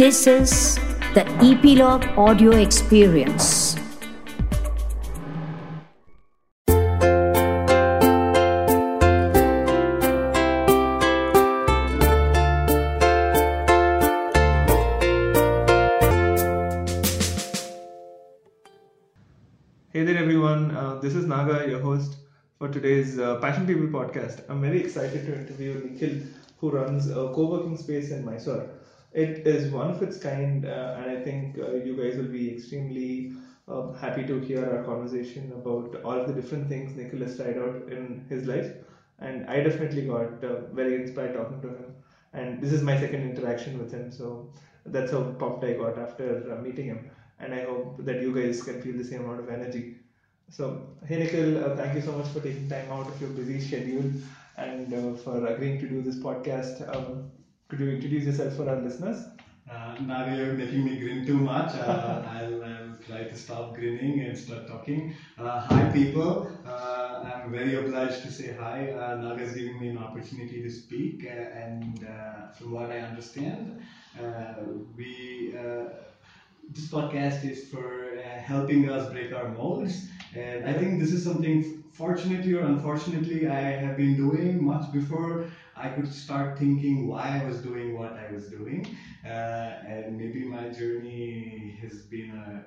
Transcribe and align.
This 0.00 0.26
is 0.26 0.76
the 1.12 1.26
Ep.Log 1.44 2.06
Audio 2.16 2.52
Experience. 2.52 3.74
Hey 19.92 20.04
there, 20.04 20.16
everyone. 20.16 20.70
Uh, 20.74 20.98
this 21.02 21.14
is 21.14 21.26
Naga, 21.26 21.68
your 21.68 21.80
host 21.80 22.16
for 22.58 22.68
today's 22.68 23.18
uh, 23.18 23.36
Passion 23.40 23.66
People 23.66 23.88
podcast. 23.88 24.48
I'm 24.48 24.62
very 24.62 24.80
excited 24.80 25.26
to 25.26 25.34
interview 25.34 25.74
Nikhil, 25.84 26.22
who 26.56 26.70
runs 26.70 27.10
a 27.10 27.30
co 27.34 27.50
working 27.50 27.76
space 27.76 28.10
in 28.10 28.24
Mysore. 28.24 28.79
It 29.12 29.46
is 29.46 29.70
one 29.70 29.90
of 29.90 30.02
its 30.02 30.18
kind, 30.18 30.64
uh, 30.64 30.94
and 30.96 31.10
I 31.10 31.16
think 31.16 31.58
uh, 31.58 31.74
you 31.74 31.96
guys 31.96 32.16
will 32.16 32.28
be 32.28 32.50
extremely 32.50 33.32
uh, 33.68 33.92
happy 33.92 34.24
to 34.24 34.38
hear 34.38 34.64
our 34.64 34.82
conversation 34.82 35.52
about 35.52 35.94
all 36.04 36.24
the 36.24 36.32
different 36.32 36.68
things 36.68 36.94
Nikhil 36.96 37.20
has 37.20 37.36
tried 37.36 37.58
out 37.58 37.76
in 37.88 38.24
his 38.28 38.46
life. 38.46 38.72
And 39.18 39.44
I 39.46 39.60
definitely 39.60 40.02
got 40.02 40.40
very 40.72 40.94
inspired 40.94 41.34
talking 41.34 41.60
to 41.62 41.68
him. 41.68 41.94
And 42.32 42.60
this 42.60 42.72
is 42.72 42.82
my 42.82 42.96
second 42.96 43.22
interaction 43.22 43.78
with 43.78 43.90
him, 43.92 44.10
so 44.10 44.50
that's 44.86 45.10
how 45.10 45.22
pumped 45.38 45.64
I 45.64 45.74
got 45.74 45.98
after 45.98 46.56
meeting 46.62 46.86
him. 46.86 47.00
And 47.38 47.54
I 47.54 47.62
hope 47.62 47.96
that 47.98 48.20
you 48.20 48.32
guys 48.32 48.62
can 48.62 48.80
feel 48.80 48.96
the 48.96 49.04
same 49.04 49.22
amount 49.24 49.40
of 49.40 49.48
energy. 49.48 49.86
So, 50.48 50.86
hey 51.06 51.18
Nikhil, 51.18 51.58
uh, 51.64 51.74
thank 51.76 51.94
you 51.94 52.00
so 52.00 52.12
much 52.12 52.28
for 52.28 52.40
taking 52.40 52.68
time 52.68 52.90
out 52.90 53.08
of 53.08 53.20
your 53.20 53.30
busy 53.30 53.60
schedule 53.60 54.10
and 54.56 54.92
uh, 54.92 55.14
for 55.14 55.44
agreeing 55.46 55.78
to 55.80 55.88
do 55.88 56.02
this 56.02 56.16
podcast. 56.16 56.82
Um, 56.94 57.30
could 57.70 57.80
you 57.80 57.88
introduce 57.90 58.24
yourself 58.24 58.54
for 58.56 58.68
our 58.68 58.76
listeners? 58.76 59.28
Uh, 59.70 59.94
now 60.00 60.24
you're 60.24 60.54
making 60.54 60.84
me 60.84 60.98
grin 60.98 61.24
too 61.24 61.38
much. 61.38 61.72
Uh, 61.76 62.20
I'll, 62.26 62.64
I'll 62.64 62.96
try 63.06 63.22
to 63.22 63.36
stop 63.36 63.74
grinning 63.74 64.20
and 64.22 64.36
start 64.36 64.66
talking. 64.66 65.14
Uh, 65.38 65.60
hi, 65.60 65.84
people. 65.92 66.50
Uh, 66.66 67.20
I'm 67.22 67.52
very 67.52 67.74
obliged 67.74 68.22
to 68.22 68.32
say 68.32 68.52
hi. 68.58 68.90
Uh, 68.90 69.14
Naga 69.14 69.42
is 69.44 69.52
giving 69.52 69.78
me 69.78 69.88
an 69.88 69.98
opportunity 69.98 70.60
to 70.60 70.68
speak, 70.70 71.24
uh, 71.24 71.60
and 71.64 72.04
uh, 72.04 72.48
from 72.48 72.72
what 72.72 72.90
I 72.90 72.98
understand, 72.98 73.80
we 74.96 75.54
this 76.72 76.86
podcast 76.88 77.44
is 77.44 77.68
for 77.68 78.16
helping 78.44 78.88
us 78.88 79.10
break 79.10 79.32
our 79.32 79.48
molds. 79.48 80.08
And 80.34 80.64
I 80.64 80.72
think 80.72 81.00
this 81.00 81.12
is 81.12 81.24
something, 81.24 81.82
fortunately 81.92 82.52
or 82.54 82.60
unfortunately, 82.62 83.48
I 83.48 83.60
have 83.84 83.96
been 83.96 84.16
doing 84.16 84.64
much 84.64 84.92
before 84.92 85.46
I 85.86 85.88
could 85.88 86.12
start 86.12 86.58
thinking 86.58 87.06
why 87.08 87.24
I 87.40 87.44
was 87.44 87.62
doing 87.62 87.96
what 87.98 88.12
I 88.16 88.30
was 88.32 88.48
doing. 88.48 88.86
Uh, 89.24 89.70
and 89.94 90.16
maybe 90.16 90.44
my 90.44 90.68
journey 90.70 91.78
has 91.82 92.02
been 92.14 92.30
a 92.30 92.64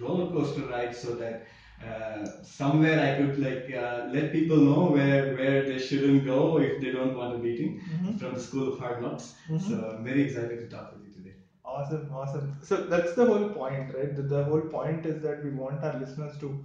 roller 0.00 0.30
coaster 0.32 0.66
ride 0.66 0.94
so 0.94 1.14
that 1.16 1.44
uh, 1.84 2.26
somewhere 2.42 2.98
I 3.00 3.16
could 3.18 3.38
like 3.38 3.72
uh, 3.74 4.06
let 4.08 4.32
people 4.32 4.56
know 4.58 4.86
where, 4.90 5.34
where 5.34 5.62
they 5.66 5.78
shouldn't 5.78 6.24
go 6.24 6.58
if 6.58 6.80
they 6.80 6.90
don't 6.90 7.14
want 7.14 7.34
a 7.34 7.38
meeting 7.38 7.78
Mhm. 7.92 8.18
from 8.18 8.34
the 8.34 8.40
School 8.40 8.68
of 8.72 8.78
Hard 8.78 9.00
Knocks. 9.02 9.34
Mhm. 9.48 9.60
So 9.68 9.74
I'm 9.90 10.04
very 10.04 10.22
excited 10.22 10.58
to 10.60 10.66
talk 10.74 10.92
with 10.92 11.02
you 11.06 11.12
today. 11.12 11.34
Awesome, 11.64 12.10
awesome. 12.12 12.48
So 12.62 12.76
that's 12.94 13.12
the 13.14 13.26
whole 13.26 13.46
point, 13.46 13.92
right? 13.94 14.14
The, 14.14 14.22
the 14.22 14.44
whole 14.44 14.62
point 14.76 15.04
is 15.06 15.20
that 15.22 15.42
we 15.42 15.50
want 15.50 15.82
our 15.84 15.92
listeners 15.92 16.36
to, 16.38 16.58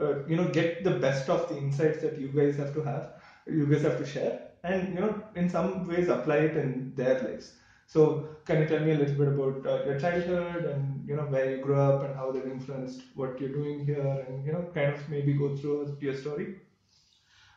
uh, 0.00 0.14
you 0.26 0.36
know, 0.36 0.46
get 0.46 0.84
the 0.84 0.90
best 1.06 1.28
of 1.30 1.48
the 1.48 1.56
insights 1.56 1.98
that 2.02 2.18
you 2.18 2.28
guys 2.28 2.56
have 2.56 2.72
to 2.74 2.82
have, 2.82 3.08
you 3.46 3.66
guys 3.66 3.82
have 3.82 3.96
to 3.96 4.04
share, 4.04 4.34
and 4.64 4.94
you 4.94 5.00
know, 5.00 5.22
in 5.36 5.48
some 5.48 5.86
ways 5.86 6.08
apply 6.08 6.38
it 6.48 6.56
in 6.56 6.94
their 6.96 7.20
lives. 7.20 7.52
So, 7.86 8.28
can 8.46 8.62
you 8.62 8.66
tell 8.66 8.80
me 8.80 8.92
a 8.92 8.98
little 8.98 9.14
bit 9.14 9.28
about 9.28 9.66
uh, 9.66 9.84
your 9.84 10.00
childhood 10.00 10.64
and 10.64 11.08
you 11.08 11.16
know 11.16 11.24
where 11.34 11.50
you 11.50 11.58
grew 11.58 11.76
up 11.76 12.02
and 12.02 12.14
how 12.16 12.32
that 12.32 12.46
influenced 12.46 13.04
what 13.14 13.40
you're 13.40 13.52
doing 13.52 13.84
here, 13.84 14.24
and 14.28 14.44
you 14.46 14.52
know, 14.52 14.64
kind 14.74 14.92
of 14.94 15.08
maybe 15.08 15.34
go 15.34 15.54
through 15.56 15.96
your 16.00 16.14
story? 16.14 16.54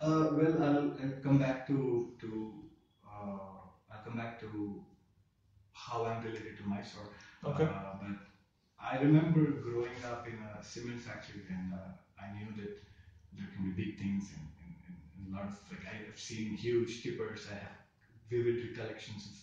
Uh, 0.02 0.30
well, 0.32 0.64
I'll, 0.64 0.92
I'll 1.02 1.20
come 1.24 1.38
back 1.40 1.66
to 1.68 2.14
to 2.20 2.54
uh, 3.06 3.58
I'll 3.92 4.04
come 4.04 4.18
back 4.18 4.40
to 4.42 4.84
how 5.74 6.06
I'm 6.06 6.22
related 6.24 6.58
to 6.58 6.64
Mysore. 6.64 7.10
Okay. 7.46 7.64
Uh, 7.64 7.94
but 8.02 8.16
I 8.80 8.98
remember 8.98 9.42
growing 9.52 9.98
up 10.06 10.28
in 10.28 10.38
a 10.44 10.64
cement 10.64 11.02
factory, 11.02 11.42
and 11.50 11.74
uh, 11.74 11.92
I 12.22 12.34
knew 12.34 12.52
that 12.58 12.74
there 13.34 13.48
can 13.56 13.64
be 13.64 13.72
big 13.72 13.98
things 13.98 14.24
and, 14.36 14.46
and, 14.62 14.74
and, 14.86 14.96
and 15.16 15.17
a 15.17 15.17
lot 15.36 15.46
of 15.52 15.56
like 15.72 15.86
I've 15.94 16.20
seen 16.20 16.56
huge 16.56 17.04
tippers. 17.04 17.48
I 17.52 17.56
have 17.56 17.76
vivid 18.30 18.56
recollections 18.70 19.22
of 19.32 19.36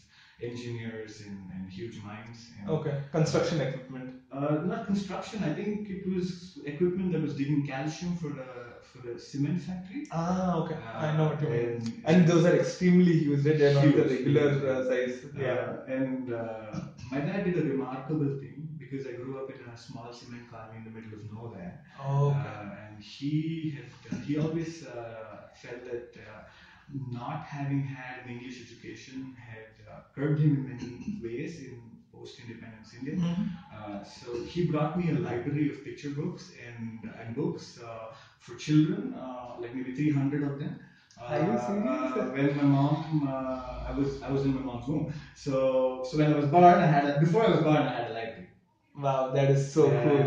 engineers 0.51 1.23
and, 1.27 1.39
and 1.55 1.71
huge 1.71 1.97
mines. 2.03 2.51
And, 2.61 2.71
Okay, 2.71 2.95
construction 3.13 3.61
equipment. 3.61 4.11
Uh, 4.33 4.59
not 4.65 4.87
construction. 4.87 5.43
I 5.45 5.53
think 5.55 5.89
it 5.89 6.07
was 6.13 6.59
equipment 6.65 7.13
that 7.13 7.23
was 7.23 7.35
digging 7.37 7.67
calcium 7.67 8.17
for 8.17 8.29
the 8.29 8.47
for 8.91 8.99
the 9.07 9.19
cement 9.19 9.61
factory. 9.61 10.07
Ah, 10.13 10.57
okay, 10.61 10.77
I 11.07 11.17
know 11.17 11.27
what 11.31 11.41
you 11.43 11.49
mean. 11.49 11.69
And- 11.69 12.03
And 12.11 12.29
those 12.29 12.45
are 12.45 12.57
extremely 12.57 13.15
huge. 13.25 13.43
They're 13.45 13.75
not 13.75 13.85
the 14.01 14.05
regular 14.15 14.49
uh, 14.73 14.85
size. 14.89 15.17
Yeah. 15.37 15.53
Uh, 15.53 15.97
and 15.99 16.33
uh, 16.33 16.81
my 17.11 17.21
dad 17.21 17.45
did 17.45 17.57
a 17.59 17.63
remarkable 17.75 18.33
thing 18.43 18.69
because 18.79 19.07
I 19.07 19.13
grew 19.13 19.35
up 19.43 19.49
in 19.55 19.61
a 19.73 19.77
small 19.77 20.13
cement 20.13 20.45
colony 20.51 20.79
in 20.79 20.85
the 20.89 20.91
middle 20.97 21.15
of 21.19 21.33
nowhere. 21.33 21.73
Oh, 22.01 22.29
okay. 22.31 22.55
Uh, 22.55 22.83
and 22.89 23.03
he 23.03 23.77
had 23.77 24.21
he 24.27 24.39
always 24.39 24.87
uh, 24.87 25.34
felt 25.57 25.85
that 25.85 26.17
uh, 26.17 26.41
not 26.89 27.43
having 27.43 27.81
had 27.83 28.19
an 28.19 28.29
English 28.29 28.61
education 28.61 29.33
had 29.37 29.67
uh, 29.89 29.99
curbed 30.13 30.39
him 30.39 30.55
in 30.55 30.65
many 30.65 31.19
ways 31.23 31.59
in 31.59 31.97
post-independence 32.13 32.93
India. 32.93 33.15
Mhm. 33.15 33.47
Uh, 33.73 34.03
so 34.03 34.33
he 34.53 34.61
brought 34.63 34.97
me 34.97 35.09
a 35.09 35.13
library 35.13 35.67
of 35.69 35.83
picture 35.83 36.11
books 36.11 36.51
and, 36.67 37.09
and 37.19 37.35
books 37.35 37.79
uh, 37.79 38.07
for 38.39 38.55
children, 38.55 39.13
uh, 39.15 39.55
like 39.59 39.73
maybe 39.75 39.91
300 39.91 40.43
of 40.43 40.59
them. 40.59 40.77
Uh, 41.17 41.23
Are 41.35 41.41
you 41.41 41.57
serious? 41.57 42.17
Uh, 42.17 42.27
when 42.37 42.55
my 42.55 42.63
mom, 42.63 43.23
uh, 43.27 43.89
I 43.89 43.91
was 43.93 44.19
I 44.21 44.29
was 44.29 44.43
in 44.45 44.53
my 44.53 44.61
mom's 44.61 44.87
womb. 44.87 45.07
So 45.35 46.03
so 46.05 46.17
when 46.19 46.29
I 46.29 46.35
was 46.35 46.47
born, 46.47 46.79
I 46.81 46.87
had 46.95 47.05
a, 47.05 47.13
before 47.19 47.43
I 47.45 47.49
was 47.49 47.61
born, 47.61 47.83
I 47.83 47.91
had 47.99 48.05
a 48.11 48.13
library. 48.13 48.49
Wow, 48.95 49.31
that 49.33 49.51
is 49.51 49.61
so 49.77 49.91
Uh, 49.91 50.03
cool. 50.03 50.21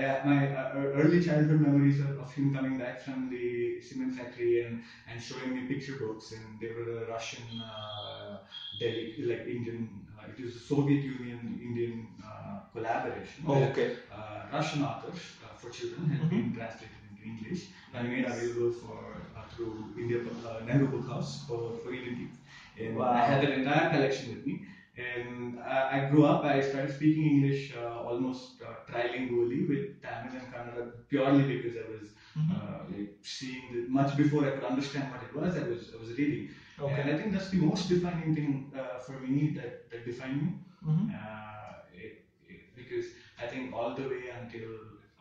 Have 0.00 0.24
my 0.24 0.48
uh, 0.48 0.72
early 1.00 1.20
childhood 1.24 1.60
memories 1.60 2.00
of, 2.00 2.32
him 2.32 2.52
coming 2.54 2.76
back 2.78 3.00
from 3.00 3.28
the 3.28 3.80
cement 3.80 4.14
factory 4.14 4.60
and, 4.60 4.80
and 5.06 5.20
showing 5.20 5.54
me 5.54 5.60
picture 5.62 5.96
books. 5.96 6.32
And 6.32 6.60
they 6.60 6.68
were 6.68 7.04
a 7.04 7.08
Russian, 7.08 7.60
uh, 7.60 8.38
Delhi, 8.78 9.16
like 9.24 9.46
Indian, 9.46 10.06
uh, 10.18 10.28
it 10.28 10.40
was 10.40 10.54
a 10.54 10.58
Soviet 10.58 11.02
Union 11.02 11.58
Indian 11.60 12.06
uh, 12.24 12.58
collaboration. 12.72 13.44
Oh, 13.46 13.54
okay. 13.70 13.90
Uh, 14.10 14.46
Russian 14.52 14.82
authors 14.82 15.20
uh, 15.44 15.54
for 15.60 15.68
children 15.70 16.06
had 16.08 16.20
Mhm. 16.20 16.30
been 16.30 16.52
translated 16.58 17.00
into 17.10 17.22
English 17.32 17.60
and 17.92 18.08
made 18.08 18.24
available 18.24 18.70
for 18.70 18.98
uh, 19.36 19.42
through 19.52 19.74
India 19.98 20.18
uh, 20.18 20.60
Nehru 20.66 20.86
Book 20.86 21.06
House 21.08 21.30
for, 21.46 21.74
for 21.82 21.92
Indian 21.92 22.14
kids. 22.20 22.38
And 22.78 22.96
Wow. 22.96 23.10
I 23.10 23.22
had 23.30 23.40
that 23.42 23.52
entire 23.60 23.88
collection 23.94 24.30
with 24.30 24.44
me. 24.46 24.60
And 25.00 25.56
I, 25.64 25.96
I 25.96 25.98
grew 26.08 26.22
up, 26.22 26.44
I 26.44 26.60
started 26.60 26.90
speaking 26.90 27.24
English 27.24 27.70
uh, 27.70 27.98
almost 28.08 28.60
uh, 28.62 28.74
trilingually 28.90 29.60
with 29.66 29.82
Tamil 30.02 30.34
and 30.38 30.50
Kannada 30.52 30.82
purely 31.08 31.44
because 31.52 31.74
I 31.76 31.84
was 31.92 32.12
Mhm. 32.36 32.50
uh, 32.54 32.78
like 32.94 33.08
seeing 33.22 33.70
the, 33.72 33.80
much 33.98 34.16
before 34.16 34.44
I 34.44 34.50
could 34.54 34.64
understand 34.72 35.08
what 35.10 35.22
it 35.22 35.32
was, 35.32 35.56
I 35.56 35.62
was, 35.62 35.90
I 35.94 35.96
was 35.96 36.10
reading. 36.18 36.46
Okay. 36.78 36.98
And 36.98 37.08
I 37.08 37.14
think 37.14 37.32
that's 37.32 37.48
the 37.48 37.58
most 37.70 37.88
defining 37.88 38.32
thing 38.32 38.48
uh, 38.74 38.98
for 39.06 39.16
me 39.18 39.48
that, 39.58 39.70
that 39.90 40.04
defined 40.04 40.38
me. 40.40 40.48
Mhm. 40.84 41.06
Uh, 41.20 41.72
it, 42.04 42.12
it, 42.48 42.58
because 42.74 43.10
I 43.38 43.44
think 43.46 43.72
all 43.72 43.92
the 43.92 44.06
way 44.06 44.22
until 44.38 44.70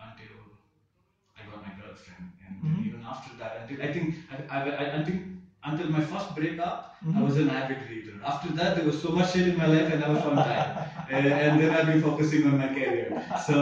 until 0.08 0.34
I 1.38 1.44
got 1.44 1.62
my 1.62 1.70
girlfriend, 1.70 2.26
and 2.46 2.56
Mhm. 2.64 2.84
even 2.86 3.02
after 3.04 3.30
that, 3.42 3.56
until 3.56 3.82
I 3.82 3.88
think 3.88 4.14
I, 4.30 4.36
I, 4.50 4.58
I, 4.82 4.86
I 4.98 5.00
think 5.00 5.24
until 5.64 5.90
my 5.90 6.02
first 6.02 6.36
breakup, 6.36 6.86
I 7.02 7.20
Mhm. 7.20 7.24
was 7.28 7.38
an 7.38 7.50
avid 7.50 7.82
reader. 7.90 8.16
After 8.32 8.50
that, 8.60 8.76
there 8.76 8.84
was 8.90 8.98
so 9.06 9.12
much 9.18 9.32
shit 9.34 9.46
in 9.52 9.58
my 9.58 9.66
life, 9.66 9.88
and 9.90 10.04
I 10.04 10.08
never 10.08 10.20
found 10.26 10.44
time. 10.44 10.70
and, 11.16 11.26
and 11.46 11.60
then 11.60 11.72
I've 11.72 11.86
been 11.86 12.00
focusing 12.00 12.46
on 12.46 12.58
my 12.58 12.68
career. 12.68 13.10
So, 13.48 13.58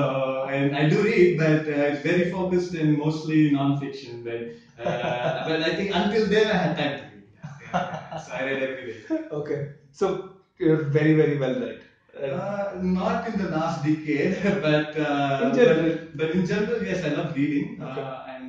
and 0.57 0.75
I 0.75 0.83
do 0.93 1.01
read, 1.03 1.37
but 1.37 1.67
uh, 1.67 1.89
it's 1.91 2.01
very 2.01 2.25
focused 2.37 2.73
and 2.73 2.95
mostly 3.05 3.51
non-fiction. 3.51 4.23
But 4.23 4.39
uh, 4.83 5.45
but 5.49 5.61
I 5.61 5.71
think 5.71 5.91
until 5.93 6.27
then, 6.27 6.47
I 6.49 6.57
had 6.65 6.75
time 6.75 6.95
to 6.97 7.03
read. 7.11 7.25
Yeah, 7.35 7.49
yeah. 7.73 8.17
So 8.17 8.31
I 8.31 8.43
read 8.43 8.59
every 8.59 8.83
day. 8.91 8.99
Okay. 9.31 9.59
So 9.91 10.23
you're 10.59 10.81
very, 10.97 11.13
very 11.13 11.35
well 11.35 11.55
read. 11.65 11.83
Uh, 12.17 12.73
not 12.79 13.27
in 13.27 13.35
the 13.37 13.45
last 13.45 13.83
decade, 13.83 14.33
but, 14.61 14.95
uh, 14.97 15.39
In 15.45 15.53
general. 15.53 15.89
but 15.91 16.17
but 16.21 16.29
in 16.31 16.43
general, 16.45 16.81
yes, 16.81 17.03
I 17.03 17.09
love 17.09 17.31
reading, 17.35 17.65
Okay. 17.79 18.01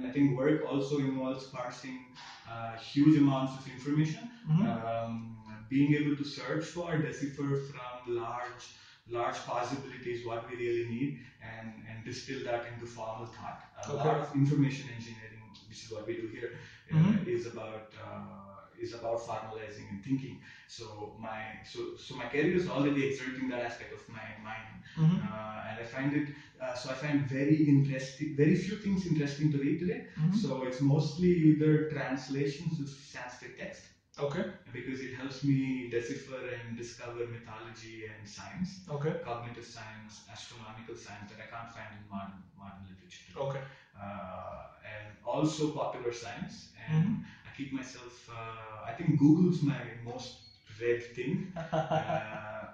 Uh, 0.09 0.21
I 0.21 0.25
think 0.25 0.39
work 0.39 0.63
also 0.65 0.99
involves 0.99 1.45
parsing 1.47 2.15
uh, 2.49 2.77
huge 2.77 3.17
amounts 3.17 3.55
of 3.59 3.67
information, 3.73 4.31
Mhm. 4.49 4.67
um, 4.67 5.67
being 5.69 5.95
able 5.95 6.17
to 6.17 6.25
search 6.25 6.65
for, 6.65 6.97
decipher 6.99 7.57
from 7.57 8.15
large 8.15 8.75
large 9.11 9.39
possibilities 9.47 10.27
what 10.27 10.47
we 10.51 10.57
really 10.57 10.87
need, 10.87 11.19
and 11.43 11.85
and 11.89 12.05
distill 12.05 12.45
that 12.45 12.67
into 12.73 12.87
formal 12.87 13.27
thought. 13.27 13.61
A 13.87 13.93
Okay. 13.93 14.09
lot 14.09 14.19
of 14.19 14.35
information 14.35 14.89
engineering, 14.97 15.43
which 15.69 15.85
is 15.85 15.91
what 15.91 16.07
we 16.07 16.15
do 16.17 16.27
here, 16.37 16.51
uh, 16.93 16.97
Mhm. 16.99 17.27
is 17.37 17.47
about 17.47 17.87
uh, 18.07 18.48
is 18.79 18.93
about 18.93 19.19
formalizing 19.19 19.89
and 19.91 20.03
thinking. 20.03 20.39
So 20.67 21.15
my 21.19 21.61
so 21.65 21.95
so 21.97 22.15
my 22.15 22.27
career 22.27 22.55
is 22.55 22.69
already 22.69 23.03
exerting 23.03 23.49
that 23.49 23.61
aspect 23.61 23.93
of 23.93 24.03
my 24.09 24.27
mind, 24.43 24.79
Mhm. 24.97 25.19
uh, 25.21 25.61
and 25.69 25.79
I 25.79 25.85
find 25.85 26.13
it. 26.15 26.31
Uh, 26.61 26.75
so 26.75 26.91
I 26.91 26.95
find 26.95 27.21
very 27.29 27.57
interesting, 27.75 28.35
very 28.37 28.55
few 28.55 28.77
things 28.77 29.07
interesting 29.07 29.51
to 29.51 29.59
read 29.59 29.79
today. 29.79 30.01
Mhm. 30.17 30.35
So 30.35 30.63
it's 30.63 30.81
mostly 30.81 31.31
either 31.51 31.73
translations 31.91 32.79
of 32.79 32.89
Sanskrit 32.89 33.57
text 33.57 33.91
Okay. 34.19 34.43
because 34.73 35.01
it 35.01 35.13
helps 35.13 35.43
me 35.43 35.89
decipher 35.89 36.41
and 36.55 36.77
discover 36.77 37.25
mythology 37.25 38.05
and 38.05 38.27
science, 38.29 38.81
Okay. 38.89 39.15
cognitive 39.21 39.65
science, 39.65 40.21
astronomical 40.29 40.97
science 40.97 41.29
that 41.29 41.41
I 41.41 41.47
can't 41.47 41.71
find 41.71 41.93
in 41.93 42.03
modern 42.09 42.43
modern 42.57 42.85
literature. 42.89 43.23
Okay. 43.37 43.61
Uh, 43.95 44.65
and 44.85 45.17
also 45.23 45.67
popular 45.69 46.11
science. 46.13 46.69
And 46.75 47.05
Mhm. 47.05 47.17
I 47.59 47.63
keep 47.65 47.73
myself. 47.73 48.31
Uh, 48.31 48.85
I 48.87 48.93
think 48.93 49.19
Google's 49.19 49.63
my 49.63 49.81
most 50.05 50.37
read 50.81 51.03
thing. 51.03 51.45
Uh, 51.73 52.67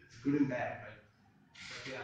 it's 0.00 0.16
good 0.18 0.34
and 0.34 0.48
bad, 0.48 0.78
but, 0.80 0.94
but 1.70 1.92
yeah. 1.92 2.02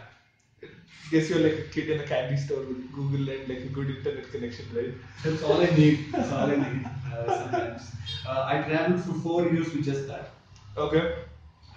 Guess 1.11 1.31
you're 1.31 1.39
like 1.41 1.59
a 1.59 1.63
kid 1.63 1.89
in 1.91 2.01
a 2.01 2.05
candy 2.05 2.37
store 2.37 2.63
with 2.63 2.93
Google 2.93 3.29
and 3.29 3.49
like 3.49 3.63
a 3.65 3.69
good 3.69 3.91
internet 3.91 4.29
connection, 4.31 4.67
right? 4.75 4.93
That's 5.23 5.43
all 5.43 5.61
I 5.61 5.67
need. 5.71 6.01
That's 6.13 6.33
all 6.33 6.51
I 6.51 6.57
need. 6.57 6.87
Uh, 7.13 7.33
sometimes 7.37 7.93
uh, 8.27 8.45
I 8.47 8.59
traveled 8.59 9.01
for 9.01 9.15
four 9.15 9.47
years 9.47 9.73
with 9.73 9.85
just 9.85 10.07
that. 10.09 10.31
Okay. 10.77 11.13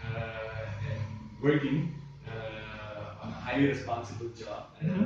uh, 0.03 0.89
and 0.89 1.01
working 1.41 1.93
uh, 2.27 3.23
on 3.23 3.29
a 3.29 3.33
highly 3.33 3.65
responsible 3.67 4.27
job 4.29 4.63
uh, 4.81 5.05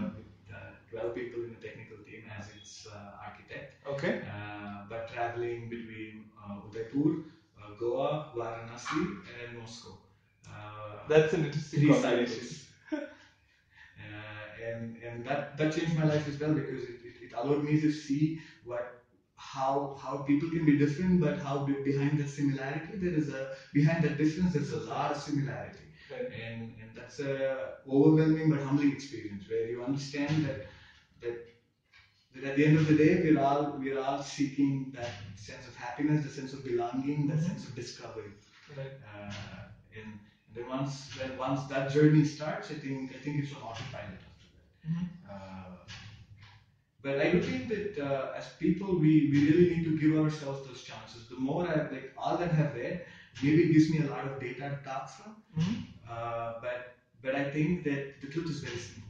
12 0.93 1.15
people 1.19 1.41
in 1.43 1.51
the 1.55 1.61
technical 1.67 1.97
team 2.07 2.23
as 2.37 2.49
its 2.57 2.87
uh, 2.87 3.25
architect, 3.27 3.75
Okay. 3.93 4.13
uh, 4.33 4.85
but 4.89 5.07
traveling 5.13 5.69
between 5.69 6.25
uh, 6.41 6.57
Udaipur, 6.67 7.09
uh, 7.61 7.71
Goa, 7.77 8.27
Varanasi, 8.35 9.03
and 9.41 9.57
Moscow. 9.57 9.97
Uh, 10.47 10.97
That's 11.07 11.33
an 11.33 11.45
interesting 11.45 11.79
three 11.81 11.89
combination. 11.89 12.47
Uh, 13.97 14.45
and 14.69 14.97
and 15.03 15.23
that, 15.25 15.55
that 15.57 15.71
changed 15.71 15.95
my 15.95 16.03
life 16.03 16.27
as 16.27 16.39
well 16.39 16.53
because 16.53 16.83
it, 16.83 16.97
it, 17.03 17.15
it 17.21 17.31
allowed 17.35 17.63
me 17.63 17.79
to 17.79 17.89
see 17.91 18.39
what 18.63 18.85
how 19.35 19.93
how 20.01 20.17
people 20.17 20.49
can 20.49 20.65
be 20.65 20.73
different, 20.77 21.19
but 21.19 21.37
how 21.37 21.59
be, 21.59 21.73
behind 21.83 22.17
that 22.17 22.27
similarity 22.29 22.95
there 22.95 23.13
is 23.13 23.29
a 23.29 23.47
behind 23.73 24.03
that 24.03 24.17
difference 24.17 24.53
there's 24.53 24.71
a 24.71 24.77
large 24.77 25.15
similarity, 25.15 25.85
Right. 26.09 26.27
and 26.45 26.73
and 26.81 26.95
that's 26.95 27.19
a 27.19 27.67
overwhelming 27.87 28.49
but 28.49 28.59
humbling 28.61 28.91
experience 28.91 29.47
where 29.47 29.65
you 29.65 29.81
understand 29.81 30.43
that 30.43 30.57
that 31.23 31.35
that 32.33 32.43
at 32.43 32.55
the 32.55 32.65
end 32.65 32.77
of 32.77 32.87
the 32.87 32.95
day 32.95 33.11
we're 33.23 33.39
all 33.39 33.61
we're 33.77 33.99
all 33.99 34.19
seeking 34.19 34.91
that 34.95 35.11
sense 35.35 35.67
of 35.67 35.75
happiness, 35.75 36.23
the 36.23 36.29
sense 36.29 36.53
of 36.53 36.63
belonging, 36.63 37.27
that 37.27 37.37
Mhm. 37.39 37.47
sense 37.49 37.63
of 37.67 37.75
discovery. 37.75 38.31
Right. 38.77 38.95
Uh, 39.11 39.31
and, 39.97 40.19
and 40.47 40.55
then 40.55 40.67
once 40.67 40.93
when 41.17 41.37
once 41.37 41.61
that 41.73 41.89
journey 41.95 42.23
starts, 42.23 42.71
I 42.71 42.75
think 42.85 43.13
I 43.15 43.19
think 43.23 43.37
it's 43.43 43.53
on 43.53 43.61
autopilot 43.69 44.19
after 44.29 44.47
that. 44.55 44.67
Mhm. 44.89 45.05
Uh, 45.29 45.75
but 47.01 47.17
I 47.19 47.27
do 47.27 47.39
think 47.39 47.67
that 47.67 47.97
uh, 47.97 48.27
as 48.33 48.47
people, 48.59 48.95
we, 48.95 49.27
we 49.31 49.37
really 49.49 49.65
need 49.65 49.83
to 49.83 49.91
give 49.91 50.13
ourselves 50.13 50.61
those 50.67 50.81
chances. 50.81 51.25
The 51.27 51.35
more 51.35 51.67
I 51.67 51.75
like 51.93 52.07
all 52.17 52.37
that 52.37 52.51
I've 52.53 52.73
read, 52.73 52.99
maybe 53.41 53.63
it 53.63 53.71
gives 53.71 53.89
me 53.89 53.99
a 53.99 54.03
lot 54.05 54.25
of 54.25 54.39
data 54.39 54.69
to 54.69 54.77
talk 54.89 55.05
from. 55.09 55.35
Mhm. 55.57 55.75
Uh, 56.07 56.53
but 56.61 56.79
but 57.21 57.35
I 57.35 57.43
think 57.43 57.83
that 57.83 58.01
the 58.21 58.27
truth 58.27 58.49
is 58.49 58.59
very 58.59 58.77
simple. 58.77 59.09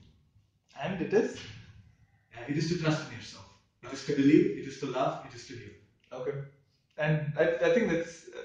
And 0.83 1.01
it 1.01 1.13
is. 1.13 1.35
It 2.47 2.57
is 2.57 2.67
to 2.69 2.77
trust 2.77 3.05
in 3.05 3.11
yourself. 3.15 3.45
It 3.83 3.91
is 3.93 4.03
to 4.05 4.15
believe. 4.15 4.57
It 4.57 4.65
is 4.67 4.77
to 4.79 4.87
love. 4.87 5.25
It 5.25 5.33
is 5.33 5.45
to 5.47 5.53
give. 5.53 5.73
Okay. 6.11 6.33
And 6.97 7.33
I, 7.37 7.43
I 7.61 7.69
think 7.73 7.89
that's 7.89 8.25
uh, 8.35 8.41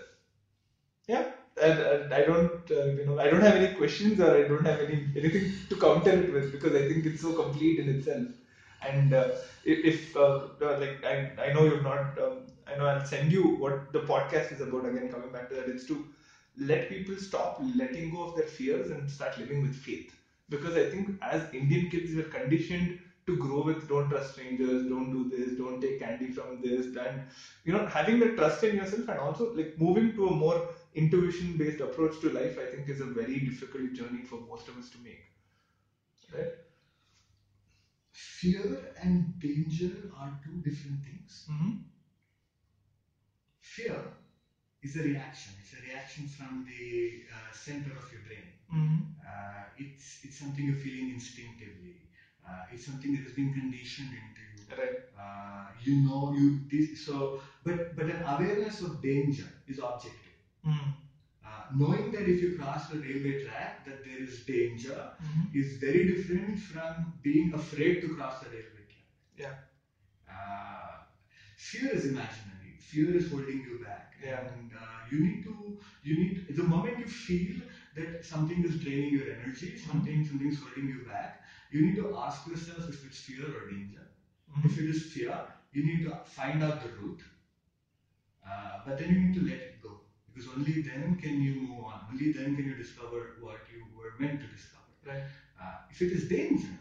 yeah. 1.07 1.25
And, 1.61 1.81
and 1.81 2.15
I 2.15 2.23
don't 2.23 2.71
uh, 2.71 2.85
you 2.99 3.05
know 3.05 3.19
I 3.19 3.29
don't 3.29 3.41
have 3.43 3.55
any 3.57 3.69
questions 3.69 4.21
or 4.21 4.33
I 4.37 4.43
don't 4.43 4.65
have 4.65 4.81
any 4.81 5.05
anything 5.17 5.45
to 5.71 5.77
counter 5.77 6.11
it 6.11 6.33
with 6.33 6.53
because 6.53 6.75
I 6.75 6.83
think 6.87 7.05
it's 7.07 7.21
so 7.21 7.33
complete 7.33 7.79
in 7.79 7.89
itself. 7.89 8.27
And 8.81 9.13
uh, 9.13 9.27
if, 9.65 9.79
if 9.85 10.17
uh, 10.17 10.39
uh, 10.63 10.77
like 10.79 11.03
I, 11.05 11.27
I 11.37 11.51
know 11.51 11.65
you're 11.65 11.81
not 11.81 12.17
um, 12.19 12.47
I 12.67 12.77
know 12.77 12.85
I'll 12.87 13.05
send 13.05 13.33
you 13.33 13.43
what 13.45 13.93
the 13.93 14.01
podcast 14.01 14.53
is 14.53 14.61
about 14.61 14.87
again 14.87 15.09
coming 15.09 15.33
back 15.33 15.49
to 15.49 15.57
that 15.57 15.69
it's 15.69 15.85
to 15.87 16.05
let 16.57 16.89
people 16.89 17.17
stop 17.17 17.57
letting 17.77 18.09
go 18.11 18.23
of 18.23 18.35
their 18.35 18.47
fears 18.47 18.91
and 18.91 19.11
start 19.11 19.37
living 19.37 19.61
with 19.61 19.75
faith 19.75 20.15
because 20.49 20.77
I 20.77 20.85
think 20.85 21.09
as 21.23 21.47
Indian 21.53 21.89
kids 21.89 22.15
we're 22.15 22.25
conditioned 22.25 22.95
to 23.29 23.37
grow 23.45 23.63
with 23.69 23.89
don't 23.93 24.11
trust 24.13 24.33
strangers 24.35 24.85
don't 24.93 25.11
do 25.17 25.23
this 25.35 25.57
don't 25.63 25.81
take 25.87 25.99
candy 26.05 26.29
from 26.39 26.61
this 26.67 26.87
and 27.07 27.23
you 27.65 27.73
know 27.73 27.85
having 27.97 28.19
the 28.25 28.31
trust 28.41 28.65
in 28.65 28.77
yourself 28.77 29.09
and 29.09 29.19
also 29.29 29.51
like 29.61 29.73
moving 29.87 30.15
to 30.15 30.29
a 30.29 30.35
more 30.45 30.59
intuition 30.95 31.57
based 31.63 31.81
approach 31.89 32.21
to 32.21 32.31
life 32.41 32.59
i 32.65 32.67
think 32.75 32.89
is 32.97 33.01
a 33.01 33.13
very 33.21 33.41
difficult 33.51 33.93
journey 34.01 34.23
for 34.33 34.41
most 34.53 34.69
of 34.69 34.79
us 34.79 34.91
to 34.91 34.99
make 35.11 35.25
right 36.35 36.53
Fear 38.13 38.93
and 39.03 39.39
danger 39.39 40.11
are 40.15 40.39
two 40.45 40.61
different 40.61 41.03
things. 41.03 41.51
mm-hmm. 41.51 41.71
Fear 43.61 44.03
is 44.83 44.97
a 44.97 45.03
reaction. 45.03 45.55
It's 45.61 45.73
a 45.75 45.83
reaction 45.83 46.27
from 46.29 46.65
the 46.67 47.23
uh, 47.33 47.53
center 47.53 47.93
of 47.97 48.11
your 48.13 48.23
brain. 48.23 48.49
Mm-hmm. 48.73 49.03
Uh, 49.25 49.65
it's 49.77 50.21
it's 50.25 50.39
something 50.39 50.65
you're 50.67 50.75
feeling 50.75 51.11
instinctively. 51.11 52.08
Uh, 52.49 52.63
it's 52.73 52.87
something 52.87 53.13
that 53.17 53.23
has 53.29 53.33
been 53.41 53.53
conditioned 53.61 54.13
into 54.23 54.43
you. 54.53 54.65
right 54.81 54.99
Uh, 55.25 55.67
you 55.87 55.95
know 56.07 56.21
you 56.39 56.47
this 56.73 56.87
so 57.07 57.17
but 57.69 57.79
but 57.97 58.09
an 58.15 58.21
awareness 58.35 58.81
of 58.89 59.01
danger 59.11 59.49
is 59.75 59.81
objective. 59.91 60.37
mm-hmm. 60.67 60.91
Uh, 61.45 61.63
knowing 61.75 62.11
that 62.13 62.29
if 62.29 62.43
you 62.43 62.51
cross 62.57 62.89
the 62.89 62.99
railway 62.99 63.35
track 63.45 63.85
that 63.85 64.03
there 64.05 64.21
is 64.27 64.41
danger 64.45 64.99
Mm-hmm. 65.23 65.47
is 65.61 65.77
very 65.87 66.05
different 66.13 66.59
from 66.59 67.13
being 67.23 67.53
afraid 67.55 68.01
to 68.03 68.09
cross 68.17 68.39
the 68.41 68.49
railway 68.57 68.85
track. 68.91 69.09
yeah 69.43 69.55
Uh, 70.29 70.97
fear 71.57 71.91
is 71.93 72.05
imaginary. 72.05 72.75
Fear 72.79 73.15
is 73.17 73.29
holding 73.31 73.61
you 73.61 73.79
back, 73.79 74.15
Yeah. 74.23 74.41
and 74.41 74.73
uh, 74.75 74.99
you 75.11 75.19
need 75.27 75.43
to. 75.45 75.77
You 76.03 76.17
need 76.19 76.45
the 76.59 76.63
moment 76.73 76.99
you 76.99 77.07
feel 77.07 77.61
that 77.97 78.25
something 78.25 78.65
is 78.65 78.77
draining 78.85 79.13
your 79.19 79.29
energy, 79.37 79.77
something 79.77 80.25
something 80.25 80.49
is 80.49 80.59
holding 80.59 80.89
you 80.95 81.01
back. 81.13 81.41
You 81.71 81.83
need 81.83 81.97
to 81.97 82.15
ask 82.17 82.47
yourself 82.47 82.89
if 82.89 83.05
it's 83.05 83.19
fear 83.19 83.47
or 83.57 83.69
danger. 83.71 84.07
Mhm. 84.51 84.65
If 84.65 84.79
it 84.79 84.87
is 84.89 85.03
fear, 85.13 85.37
you 85.73 85.83
need 85.85 86.03
to 86.03 86.15
find 86.25 86.63
out 86.63 86.81
the 86.81 86.91
root. 86.91 87.23
Uh, 88.47 88.79
but 88.85 88.97
then 88.99 89.11
you 89.11 89.21
need 89.21 89.35
to 89.35 89.41
let 89.45 89.61
it 89.61 89.81
go 89.81 90.01
because 90.27 90.49
only 90.49 90.81
then 90.81 91.19
can 91.19 91.41
you 91.41 91.55
move 91.55 91.85
on. 91.85 92.07
Only 92.11 92.31
then 92.33 92.55
can 92.55 92.67
you 92.67 92.75
discover 92.75 93.35
what 93.39 93.69
you 93.69 93.87
were 93.95 94.13
meant 94.19 94.41
to 94.41 94.47
discover. 94.47 94.93
right 95.05 95.25
Uh, 95.61 95.75
if 95.91 96.01
it 96.03 96.11
is 96.13 96.29
danger, 96.29 96.77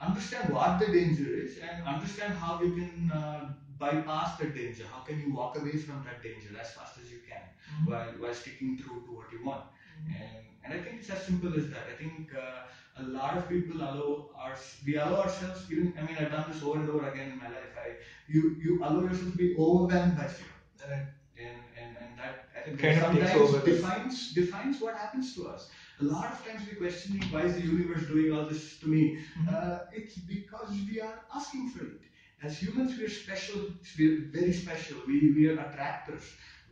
understand 0.00 0.52
what 0.52 0.78
the 0.78 0.86
danger 0.88 1.26
is 1.26 1.56
and 1.56 1.82
understand 1.82 2.34
how 2.34 2.60
you 2.60 2.70
can 2.70 3.10
uh, 3.10 3.48
bypass 3.78 4.36
the 4.36 4.46
danger. 4.46 4.84
How 4.90 5.00
can 5.00 5.18
you 5.18 5.30
walk 5.30 5.56
away 5.56 5.76
from 5.76 6.02
that 6.02 6.22
danger 6.22 6.56
as 6.58 6.70
fast 6.72 6.98
as 6.98 7.10
you 7.10 7.20
can 7.28 7.42
Mhm. 7.70 7.86
while, 7.86 8.12
while 8.20 8.34
sticking 8.34 8.76
true 8.76 9.02
to 9.06 9.10
what 9.12 9.32
you 9.32 9.40
want. 9.42 9.64
And, 10.06 10.44
and 10.62 10.72
I 10.74 10.78
think 10.78 10.98
it's 10.98 11.10
as 11.10 11.24
simple 11.24 11.54
as 11.54 11.68
that. 11.70 11.86
I 11.88 11.94
think 11.94 12.32
uh, 12.34 12.60
a 12.98 13.02
lot 13.02 13.36
of 13.36 13.48
people 13.48 13.76
allow 13.80 14.26
our, 14.34 14.54
we 14.84 14.96
allow 14.96 15.20
ourselves, 15.22 15.64
even, 15.70 15.92
I 15.98 16.02
mean, 16.02 16.16
I've 16.18 16.30
done 16.30 16.44
this 16.48 16.62
over 16.62 16.78
and 16.78 16.88
over 16.88 17.06
again 17.06 17.28
in 17.28 17.36
my 17.38 17.48
life. 17.48 17.72
I, 17.76 17.92
you, 18.26 18.54
you 18.58 18.78
allow 18.82 19.00
yourself 19.00 19.30
to 19.32 19.36
be 19.36 19.54
overwhelmed 19.56 20.16
by 20.16 20.26
fear. 20.26 20.46
right 20.88 21.06
And, 21.36 21.62
and, 21.76 21.96
and 22.00 22.18
that 22.18 22.36
I 22.56 22.60
think 22.60 22.78
kind 22.78 22.96
sometimes 22.96 23.52
defines, 23.62 24.28
defines 24.32 24.80
what 24.80 24.94
happens 24.94 25.32
to 25.34 25.46
us. 25.46 25.66
A 26.00 26.04
lot 26.04 26.30
of 26.30 26.42
times 26.44 26.62
we 26.66 26.72
questioning 26.72 27.22
why 27.30 27.42
is 27.42 27.54
the 27.54 27.60
universe 27.60 28.02
doing 28.04 28.30
all 28.30 28.44
this 28.44 28.76
to 28.80 28.86
me? 28.86 29.02
Mhm. 29.36 29.48
Uh, 29.48 29.78
it's 29.90 30.16
because 30.16 30.70
we 30.90 31.00
are 31.00 31.16
asking 31.34 31.66
for 31.66 31.82
it. 31.84 32.00
As 32.42 32.56
humans, 32.56 32.96
we 32.96 33.04
are 33.04 33.08
special. 33.08 33.60
We're 33.98 34.16
very 34.32 34.52
special. 34.52 34.96
We, 35.06 35.30
we 35.34 35.46
are 35.46 35.58
attractors. 35.58 36.22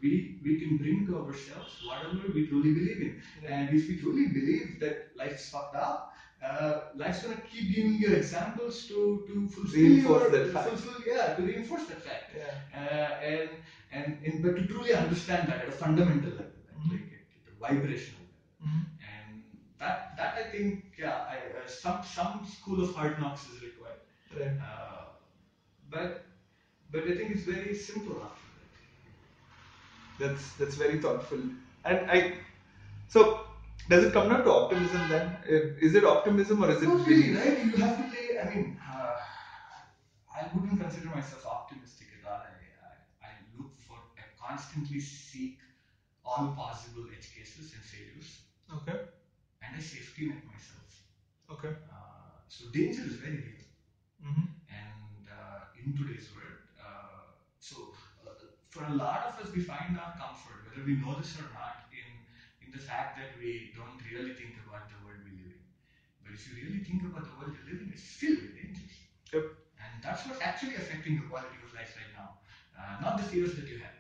We, 0.01 0.29
we 0.43 0.55
can 0.55 0.77
bring 0.77 1.05
to 1.07 1.17
ourselves 1.17 1.81
whatever 1.83 2.29
we 2.33 2.43
truly 2.43 2.71
believe 2.71 3.01
in. 3.01 3.13
And 3.43 3.71
if 3.71 3.87
we 3.89 3.97
truly 3.97 4.27
believe 4.27 4.79
that 4.81 4.97
life's 5.35 5.51
fucked 5.51 5.77
up, 5.77 6.13
uh, 6.43 6.81
life's 6.95 7.23
gonna 7.23 7.41
keep 7.51 7.75
giving 7.75 7.95
you 8.03 8.09
examples 8.15 8.87
to, 8.87 9.25
to 9.27 9.49
fulfill 9.49 9.83
Reinforce 9.83 10.23
your, 10.23 10.31
that 10.31 10.53
fact. 10.53 10.69
fulfill, 10.69 11.01
yeah, 11.07 11.35
to 11.35 11.43
reinforce 11.43 11.87
that 11.87 12.03
fact. 12.03 12.35
yeah 12.37 12.55
Uh, 12.81 13.25
and, 13.33 13.49
and 13.93 14.19
and 14.27 14.43
but 14.43 14.57
to 14.57 14.67
truly 14.67 14.93
understand 14.95 15.49
that 15.49 15.63
at 15.63 15.69
a 15.69 15.73
fundamental 15.73 16.31
level, 16.31 16.53
Mhm. 16.79 16.91
like 16.93 17.07
at, 17.19 17.25
at 17.39 17.53
a 17.53 17.57
vibrational 17.67 18.23
level, 18.27 18.71
Mhm. 18.71 18.85
and 19.13 19.43
that 19.79 20.17
that 20.17 20.35
I 20.43 20.45
think 20.53 20.83
yeah, 20.99 21.19
I, 21.35 21.37
uh, 21.59 21.67
some 21.67 22.03
some 22.03 22.45
school 22.57 22.81
of 22.85 22.91
hard 22.95 23.19
knocks 23.19 23.45
is 23.53 23.63
required. 23.69 24.01
right 24.39 24.55
Uh, 24.69 25.03
but 25.95 26.11
but 26.93 27.03
I 27.11 27.13
think 27.17 27.31
it's 27.37 27.43
very 27.55 27.75
simple 27.75 28.17
after 28.29 28.49
that. 28.57 28.71
that's 30.19 30.53
that's 30.59 30.75
very 30.75 30.99
thoughtful 30.99 31.39
and 31.85 31.99
i 32.11 32.19
so 33.09 33.23
does 33.89 34.05
it 34.05 34.13
come 34.13 34.29
down 34.29 34.43
to 34.45 34.51
optimism 34.51 35.09
then 35.09 35.37
is 35.81 35.95
it 35.95 36.05
optimism 36.05 36.63
or 36.65 36.71
is 36.71 36.83
it 36.83 36.89
Not 36.89 37.07
really, 37.07 37.35
right? 37.35 37.65
You 37.65 37.77
have 37.85 37.97
to 37.99 38.05
play. 38.11 38.39
I 38.43 38.45
mean, 38.55 38.79
uh, 38.93 39.17
I 40.35 40.49
wouldn't 40.55 40.81
consider 40.81 41.09
myself 41.09 41.47
optimistic 41.47 42.09
at 42.19 42.29
all. 42.29 42.41
I, 42.41 42.55
I, 42.89 43.29
I 43.29 43.31
look 43.57 43.71
for 43.79 43.99
I 44.19 44.23
constantly 44.41 45.01
seek 45.01 45.59
all 46.25 46.49
possible 46.57 47.05
edge 47.17 47.29
cases 47.35 47.73
and 47.75 47.83
failures, 47.83 48.41
Okay. 48.73 48.99
and 49.63 49.77
I 49.77 49.81
safety 49.81 50.27
net 50.29 50.43
myself. 50.47 51.03
Okay. 51.51 51.69
Uh, 51.91 52.41
so 52.49 52.65
danger 52.73 53.03
is 53.05 53.15
very 53.17 53.37
real, 53.37 53.65
Mm-hmm. 54.25 54.47
and 54.71 55.29
uh, 55.29 55.61
in 55.85 55.93
today's 55.95 56.29
world, 56.35 56.57
uh, 56.81 57.29
so 57.59 57.93
uh, 58.27 58.31
for 58.71 58.85
a 58.85 58.95
lot 58.95 59.27
of 59.29 59.39
us, 59.45 59.53
we 59.55 59.61
find 59.61 59.99
our 59.99 60.15
comfort, 60.17 60.65
whether 60.65 60.85
we 60.87 60.95
know 60.97 61.15
this 61.15 61.37
or 61.39 61.45
not, 61.53 61.84
the 62.75 62.81
fact 62.81 63.17
that 63.17 63.31
we 63.41 63.73
don't 63.77 64.01
really 64.11 64.35
think 64.41 64.57
about 64.67 64.89
the 64.91 64.99
world 65.05 65.21
we 65.25 65.33
live 65.33 65.55
in. 65.55 65.65
But 66.25 66.33
if 66.35 66.47
you 66.47 66.55
really 66.63 66.81
think 66.81 67.05
about 67.05 67.25
the 67.25 67.35
world 67.39 67.53
you 67.55 67.65
live 67.73 67.81
in, 67.83 67.91
it's 67.93 68.13
filled 68.23 68.41
with 68.43 68.55
dangers. 68.55 68.95
Yep. 69.33 69.45
And 69.83 70.03
that's 70.03 70.27
what's 70.27 70.41
actually 70.43 70.75
affecting 70.77 71.17
the 71.17 71.23
quality 71.23 71.59
of 71.63 71.73
life 71.73 71.95
right 71.97 72.13
now. 72.13 72.31
Uh, 72.77 72.97
not 73.01 73.17
the 73.17 73.25
fears 73.25 73.55
that 73.55 73.69
you 73.69 73.77
have. 73.77 73.97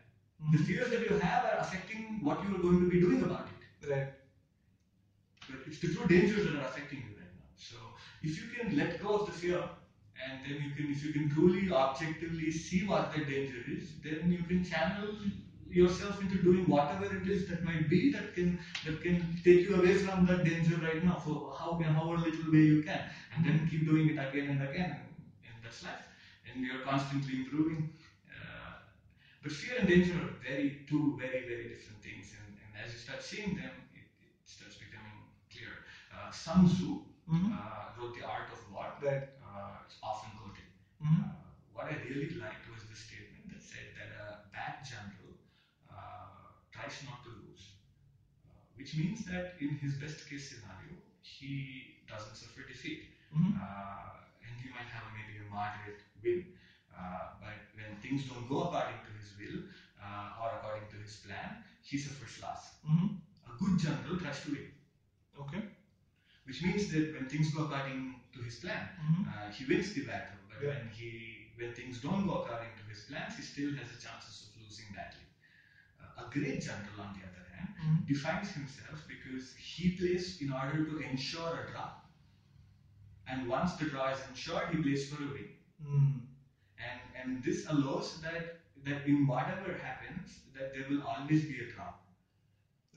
The 0.53 0.59
Mhm. 0.59 0.67
fears 0.69 0.89
that 0.91 1.01
you 1.01 1.15
have 1.15 1.45
are 1.45 1.57
affecting 1.59 2.21
what 2.21 2.43
you 2.43 2.55
are 2.55 2.59
going 2.59 2.79
to 2.79 2.87
be 2.87 2.99
doing 2.99 3.23
about 3.23 3.49
it. 3.49 3.89
Right. 3.89 4.07
But 5.49 5.61
it's 5.67 5.79
the 5.79 5.89
true 5.89 6.07
dangers 6.07 6.43
that 6.45 6.55
are 6.55 6.63
affecting 6.63 7.01
you 7.03 7.13
right 7.17 7.33
now. 7.35 7.49
So 7.55 7.93
if 8.23 8.37
you 8.37 8.45
can 8.45 8.75
let 8.75 8.99
go 8.99 9.15
of 9.15 9.25
the 9.25 9.33
fear, 9.33 9.63
and 10.17 10.43
then 10.43 10.61
you 10.61 10.71
can, 10.71 10.91
if 10.91 11.03
you 11.03 11.11
can 11.11 11.29
truly 11.29 11.69
objectively 11.71 12.51
see 12.51 12.83
what 12.83 13.11
the 13.11 13.21
danger 13.21 13.61
is, 13.67 13.95
then 14.03 14.31
you 14.31 14.43
can 14.43 14.63
channel 14.63 15.13
yourself 15.75 16.21
into 16.21 16.39
doing 16.39 16.67
whatever 16.67 17.07
it 17.17 17.27
is 17.27 17.45
that 17.49 17.63
might 17.63 17.89
be 17.89 18.01
that 18.11 18.33
can 18.35 18.59
that 18.85 19.01
can 19.01 19.17
take 19.45 19.63
you 19.63 19.75
away 19.75 19.95
from 19.95 20.25
that 20.27 20.45
danger 20.45 20.77
right 20.77 21.03
now. 21.03 21.17
For 21.17 21.53
how 21.59 21.73
however 21.75 22.17
little 22.17 22.51
way 22.51 22.63
you 22.73 22.79
can, 22.89 23.03
and 23.33 23.45
then 23.45 23.67
keep 23.71 23.85
doing 23.85 24.09
it 24.09 24.19
again 24.27 24.49
and 24.49 24.63
again, 24.63 24.91
and, 25.45 25.57
that's 25.63 25.83
life. 25.83 26.03
And 26.47 26.63
you're 26.65 26.79
constantly 26.91 27.35
improving. 27.37 27.85
Uh, 28.31 28.73
but 29.43 29.53
fear 29.53 29.75
and 29.79 29.87
danger 29.87 30.15
are 30.23 30.31
very 30.43 30.77
two 30.87 31.15
very 31.19 31.41
very 31.51 31.65
different 31.67 32.01
things, 32.03 32.33
and, 32.39 32.55
and 32.63 32.77
as 32.83 32.93
you 32.93 32.99
start 32.99 33.23
seeing 33.23 33.55
them, 33.55 33.73
it, 33.93 34.05
it 34.21 34.31
starts 34.45 34.75
becoming 34.77 35.17
clear. 35.51 35.73
Uh, 36.13 36.31
Sun 36.31 36.67
Tzu 36.67 36.99
Mhm. 37.29 37.51
uh, 37.51 37.85
wrote 37.97 38.13
The 38.13 38.23
Art 38.23 38.51
of 38.51 38.59
War. 38.69 38.87
Right. 39.01 39.23
Uh, 39.41 39.77
it's 39.85 39.97
often 40.03 40.31
quoted. 40.39 40.67
Mhm. 41.03 41.21
Uh, 41.23 41.33
what 41.73 41.87
I 41.87 41.95
really 42.09 42.29
liked 42.45 42.67
was 42.69 42.83
the 42.85 42.95
statement 42.95 43.49
that 43.49 43.63
said 43.63 43.87
that 43.95 44.09
a 44.11 44.37
bad 44.53 44.75
general 44.83 45.33
not 47.03 47.23
to 47.25 47.31
lose, 47.31 47.71
uh, 48.47 48.51
which 48.75 48.95
means 48.95 49.25
that 49.25 49.47
in 49.59 49.71
his 49.83 49.95
best 49.95 50.29
case 50.29 50.49
scenario, 50.49 50.95
he 51.21 51.87
doesn't 52.07 52.35
suffer 52.37 52.63
defeat. 52.63 53.05
Mhm. 53.33 53.53
Uh, 53.55 54.13
and 54.47 54.61
he 54.61 54.69
might 54.69 54.89
have 54.89 55.05
maybe 55.13 55.37
a 55.39 55.43
moderate 55.43 56.03
win. 56.23 56.45
Uh, 56.95 57.25
but 57.41 57.59
when 57.75 57.95
things 57.97 58.25
don't 58.25 58.47
go 58.47 58.61
according 58.61 58.99
to 59.03 59.11
his 59.11 59.33
will 59.39 59.59
uh, 60.01 60.29
or 60.41 60.51
according 60.53 60.87
to 60.89 60.97
his 60.97 61.17
plan, 61.17 61.57
he 61.81 61.97
suffers 61.97 62.39
loss. 62.39 62.71
Mhm. 62.85 63.09
A 63.47 63.53
good 63.53 63.79
general 63.79 64.17
tries 64.17 64.39
to 64.41 64.51
win, 64.51 64.67
Okay. 65.37 65.61
which 66.45 66.61
means 66.63 66.87
that 66.87 67.11
when 67.13 67.27
things 67.27 67.49
go 67.49 67.61
according 67.63 68.15
to 68.33 68.41
his 68.41 68.57
plan, 68.57 68.89
Mhm. 68.99 69.25
uh, 69.27 69.49
he 69.49 69.65
wins 69.65 69.91
the 69.91 70.01
battle. 70.01 70.39
But 70.49 70.61
Yeah. 70.63 70.69
when 70.71 70.89
he 70.99 71.11
when 71.57 71.73
things 71.73 71.99
don't 71.99 72.23
go 72.23 72.35
according 72.41 72.75
to 72.77 72.83
his 72.85 73.01
plans, 73.03 73.35
he 73.37 73.43
still 73.43 73.73
has 73.73 73.89
the 73.89 73.97
chances 74.07 74.41
of 74.43 74.57
losing 74.63 74.91
badly. 74.93 75.24
A 76.17 76.25
great 76.31 76.61
general, 76.61 77.01
on 77.01 77.13
the 77.19 77.25
other 77.29 77.45
hand, 77.55 77.75
Mhm. 77.83 78.07
defines 78.07 78.51
himself 78.51 79.05
because 79.09 79.55
he 79.55 79.91
plays 79.97 80.41
in 80.41 80.53
order 80.53 80.85
to 80.85 80.99
ensure 80.99 81.61
a 81.61 81.71
draw. 81.71 81.91
And 83.27 83.49
once 83.49 83.75
the 83.75 83.87
draw 83.87 84.11
is 84.13 84.21
ensured, 84.29 84.71
he 84.71 84.83
plays 84.83 85.09
for 85.09 85.23
a 85.23 85.27
win. 85.27 85.49
Mm. 85.83 86.21
And 86.79 87.01
and 87.15 87.43
this 87.43 87.65
allows 87.67 88.21
that 88.23 88.61
that 88.85 89.07
in 89.07 89.27
whatever 89.27 89.75
happens, 89.75 90.41
that 90.53 90.73
there 90.73 90.87
will 90.89 91.03
always 91.03 91.45
be 91.45 91.59
a 91.61 91.67
draw. 91.73 91.93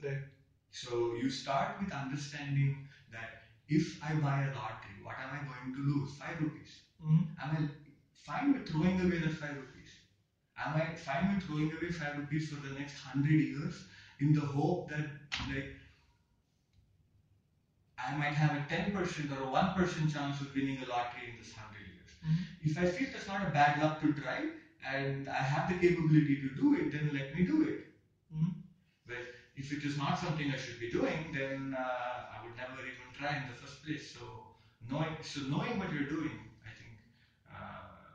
Right. 0.03 0.23
So 0.71 1.15
you 1.15 1.29
start 1.29 1.79
with 1.79 1.91
understanding 1.91 2.87
that 3.11 3.29
if 3.67 4.01
I 4.03 4.13
buy 4.15 4.41
a 4.43 4.53
lottery, 4.55 4.97
what 5.01 5.17
am 5.19 5.33
I 5.39 5.43
going 5.51 5.73
to 5.73 5.79
lose? 5.91 6.13
Five 6.17 6.39
rupees. 6.41 6.81
Mhm. 7.03 7.27
Am 7.41 7.55
I 7.57 7.69
fine 8.27 8.53
with 8.53 8.67
throwing 8.69 8.99
away 9.01 9.19
the 9.19 9.29
five 9.29 9.55
rupees? 9.55 9.91
Am 10.57 10.75
I 10.75 10.93
fine 10.95 11.27
with 11.27 11.43
throwing 11.43 11.71
away 11.71 11.89
five 11.89 12.15
rupees 12.15 12.47
for 12.47 12.55
the 12.57 12.71
next 12.71 12.93
hundred 12.95 13.39
years 13.39 13.83
in 14.19 14.33
the 14.33 14.43
hope 14.43 14.87
that 14.89 15.05
like 15.47 15.71
I 17.97 18.11
might 18.11 18.33
have 18.35 18.53
a 18.53 18.59
ten 18.59 18.91
percent 18.91 19.31
or 19.31 19.39
a 19.39 19.47
one 19.47 19.73
percent 19.73 20.09
chance 20.09 20.39
of 20.39 20.53
winning 20.53 20.79
a 20.79 20.83
lottery 20.85 21.25
in 21.25 21.35
this 21.35 21.51
hundred 21.51 21.87
years? 21.87 22.15
Mhm. 22.23 22.43
If 22.59 22.77
I 22.77 22.85
feel 22.85 23.09
that's 23.11 23.27
not 23.27 23.41
a 23.41 23.45
bad 23.47 23.77
luck 23.77 23.99
to 24.01 24.09
try 24.13 24.47
and 24.83 25.27
I 25.27 25.41
have 25.41 25.67
the 25.67 25.73
capability 25.73 26.37
to 26.39 26.49
do 26.49 26.73
it, 26.73 26.91
then 26.91 27.11
let 27.11 27.31
me 27.33 27.41
do 27.41 27.61
it. 27.61 27.81
Mhm. 28.33 28.51
But 29.05 29.25
if 29.55 29.71
it 29.71 29.83
is 29.83 29.95
not 29.97 30.17
something 30.17 30.51
I 30.51 30.55
should 30.57 30.77
be 30.77 30.87
doing, 30.87 31.31
then 31.31 31.73
uh, 31.73 32.23
I 32.29 32.37
would 32.41 32.55
never 32.55 32.79
even 32.85 33.11
try 33.13 33.33
in 33.33 33.45
the 33.45 33.53
first 33.53 33.81
place. 33.81 34.05
So 34.05 34.51
knowing, 34.81 35.15
so 35.21 35.41
knowing 35.41 35.77
what 35.77 35.91
you're 35.91 36.03
doing, 36.15 36.49
I 36.65 36.71
think, 36.71 37.01
uh, 37.49 38.09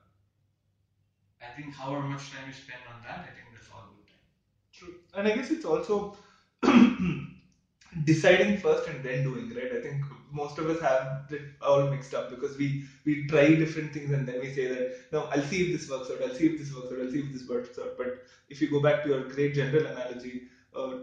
I 1.42 1.54
think 1.56 1.75
however 1.75 2.02
much 2.02 2.30
time 2.30 2.46
you 2.46 2.52
spend 2.52 2.80
on 2.88 3.02
that, 3.02 3.20
I 3.20 3.30
think 3.34 3.46
that's 3.52 3.68
all 3.72 3.84
good 3.96 4.06
time. 4.06 4.26
True. 4.72 4.94
And 5.14 5.28
I 5.28 5.34
guess 5.34 5.50
it's 5.50 5.64
also 5.64 6.16
deciding 8.04 8.56
first 8.58 8.88
and 8.88 9.04
then 9.04 9.25
doing, 9.25 9.50
right? 9.54 9.72
I 9.78 9.80
think 9.80 10.02
most 10.30 10.58
of 10.58 10.68
us 10.70 10.80
have 10.80 11.26
it 11.30 11.42
all 11.61 11.82
mixed 11.88 12.14
up 12.14 12.30
because 12.30 12.56
we 12.56 12.84
we 13.04 13.26
try 13.26 13.54
different 13.54 13.92
things 13.92 14.11
and 14.12 14.26
then 14.26 14.40
we 14.40 14.50
say 14.50 14.66
that 14.66 14.92
no, 15.12 15.25
I'll 15.32 15.42
see 15.42 15.62
if 15.64 15.72
this 15.72 15.88
works 15.90 16.11
out, 16.11 16.22
I'll 16.22 16.34
see 16.34 16.46
if 16.46 16.58
this 16.58 16.75
works 16.75 16.92
out, 16.92 17.00
I'll 17.00 17.11
see 17.11 17.20
if 17.20 17.32
this 17.32 17.46
works 17.49 17.78
out. 17.78 17.96
But 17.99 18.22
if 18.49 18.61
you 18.61 18.70
go 18.70 18.80
back 18.80 19.02
to 19.02 19.08
your 19.11 19.25
great 19.25 19.54
general 19.54 19.87
analogy, 19.87 20.42
uh, 20.75 20.94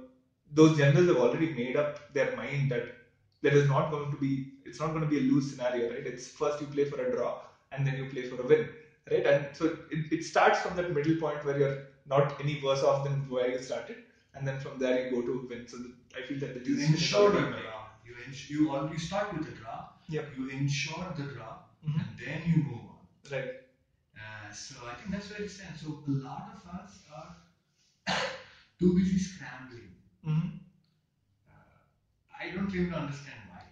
those 0.52 0.78
generals 0.78 1.08
have 1.08 1.18
already 1.18 1.54
made 1.54 1.76
up 1.78 2.00
their 2.14 2.32
mind 2.36 2.72
that 2.72 2.88
there 3.42 3.56
is 3.56 3.68
not 3.68 3.92
going 3.92 4.12
to 4.12 4.18
be 4.18 4.48
it's 4.66 4.80
not 4.80 4.90
going 4.90 5.02
to 5.02 5.08
be 5.08 5.18
a 5.18 5.22
lose 5.22 5.50
scenario, 5.50 5.90
right? 5.90 6.06
It's 6.08 6.28
first 6.28 6.60
you 6.62 6.68
play 6.68 6.86
for 6.86 7.00
a 7.02 7.12
draw 7.12 7.38
and 7.72 7.86
then 7.86 7.98
you 7.98 8.06
play 8.06 8.24
for 8.24 8.42
a 8.42 8.46
win, 8.46 8.68
right? 9.12 9.26
And 9.26 9.48
so 9.54 9.66
it, 9.92 10.12
it 10.12 10.24
starts 10.24 10.60
from 10.60 10.76
that 10.76 10.92
middle 10.94 11.16
point 11.16 11.44
where 11.46 11.58
you're 11.58 11.78
not 12.06 12.40
any 12.42 12.60
worse 12.64 12.84
off 12.84 13.04
than 13.04 13.30
where 13.30 13.50
you 13.52 13.60
started, 13.60 13.98
and 14.34 14.48
then 14.48 14.60
from 14.60 14.80
there 14.80 15.06
you 15.06 15.12
go 15.12 15.22
to 15.22 15.48
win. 15.50 15.68
So 15.68 15.78
the, 15.78 15.92
I 16.18 16.22
feel 16.26 16.40
that 16.40 16.54
the 16.54 16.70
You 16.70 16.80
ensure 16.86 17.32
the 17.32 17.42
draw. 17.42 17.86
You 18.06 18.16
you 18.48 18.72
all, 18.72 18.90
you 18.92 19.00
start 19.00 19.34
with 19.34 19.46
the 19.46 19.52
draw. 19.52 19.86
Yep. 20.10 20.26
You 20.38 20.50
ensure 20.50 21.14
the 21.18 21.24
draw, 21.34 21.54
Mhm. 21.88 22.00
and 22.02 22.18
then 22.26 22.42
you 22.52 22.64
move 22.64 22.86
on. 22.94 23.08
Right. 23.32 23.52
Uh, 24.18 24.52
so 24.52 24.76
I 24.92 24.94
think 24.96 25.12
that's 25.12 25.30
where 25.32 25.42
it 25.42 25.50
stands. 25.50 25.82
So 25.82 26.00
a 26.08 26.12
lot 26.12 26.50
of 26.56 26.68
us 26.80 27.00
are 27.16 27.36
too 28.80 28.94
busy 28.96 29.18
scrambling. 29.20 29.92
Mm-hmm. 30.26 30.48
Uh, 31.48 31.80
I 32.40 32.50
don't 32.52 32.72
really 32.74 32.94
understand 32.94 33.42
why. 33.50 33.64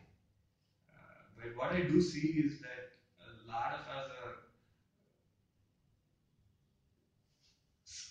Uh, 0.89 1.24
but 1.36 1.56
what 1.56 1.72
I 1.72 1.82
do 1.82 2.01
see 2.01 2.27
is 2.46 2.60
that 2.60 2.91
a 3.20 3.48
lot 3.48 3.74
of 3.74 3.82
us 3.88 4.10
are 4.24 4.36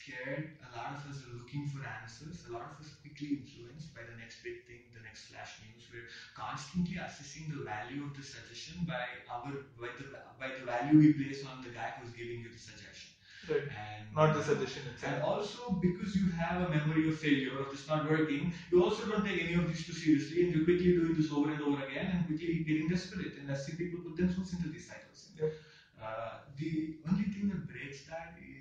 scared. 0.07 0.55
A 0.63 0.71
lot 0.79 0.95
of 0.95 1.03
us 1.11 1.19
are 1.27 1.35
looking 1.35 1.67
for 1.67 1.83
answers. 1.83 2.47
A 2.49 2.53
lot 2.55 2.71
of 2.71 2.79
us 2.79 2.95
are 2.95 3.01
quickly 3.03 3.43
influenced 3.43 3.91
by 3.95 4.03
the 4.07 4.15
next 4.23 4.39
big 4.47 4.63
thing, 4.67 4.87
the 4.95 5.03
next 5.03 5.27
flash 5.35 5.59
news. 5.67 5.83
We're 5.91 6.07
constantly 6.39 6.97
assessing 7.03 7.51
the 7.51 7.67
value 7.67 8.07
of 8.07 8.15
the 8.15 8.23
suggestion 8.23 8.87
by 8.87 9.03
our 9.27 9.67
by 9.83 9.91
the 9.99 10.07
by 10.39 10.49
the 10.55 10.65
value 10.65 10.99
we 11.03 11.11
place 11.19 11.43
on 11.51 11.63
the 11.67 11.71
guy 11.75 11.99
who's 11.99 12.15
giving 12.15 12.39
you 12.47 12.51
the 12.55 12.63
suggestion. 12.71 13.11
Right. 13.51 13.67
And 13.67 14.15
Not 14.15 14.35
the 14.35 14.43
suggestion 14.43 14.83
itself. 14.95 15.13
and 15.13 15.23
also 15.23 15.61
because 15.83 16.15
you 16.19 16.31
have 16.35 16.63
a 16.67 16.69
memory 16.71 17.09
of 17.11 17.19
failure 17.19 17.59
of 17.63 17.71
this 17.71 17.87
not 17.91 18.11
working, 18.11 18.53
you 18.73 18.83
also 18.83 19.07
don't 19.11 19.25
take 19.27 19.43
any 19.43 19.55
of 19.55 19.67
this 19.71 19.87
too 19.87 19.93
seriously 19.93 20.43
and 20.43 20.55
you're 20.55 20.65
quickly 20.65 20.93
doing 20.99 21.15
this 21.19 21.31
over 21.31 21.51
and 21.55 21.63
over 21.63 21.79
again 21.87 22.07
and 22.15 22.27
quickly 22.27 22.63
getting 22.71 22.89
desperate. 22.89 23.35
And 23.39 23.51
I 23.51 23.55
see 23.55 23.75
people 23.83 24.01
put 24.07 24.17
themselves 24.17 24.53
into 24.55 24.69
these 24.69 24.87
cycles. 24.91 25.31
Uh, 26.03 26.39
the 26.59 26.97
only 27.09 27.25
thing 27.35 27.49
that 27.51 27.63
breaks 27.71 28.03
that 28.11 28.35
is 28.43 28.56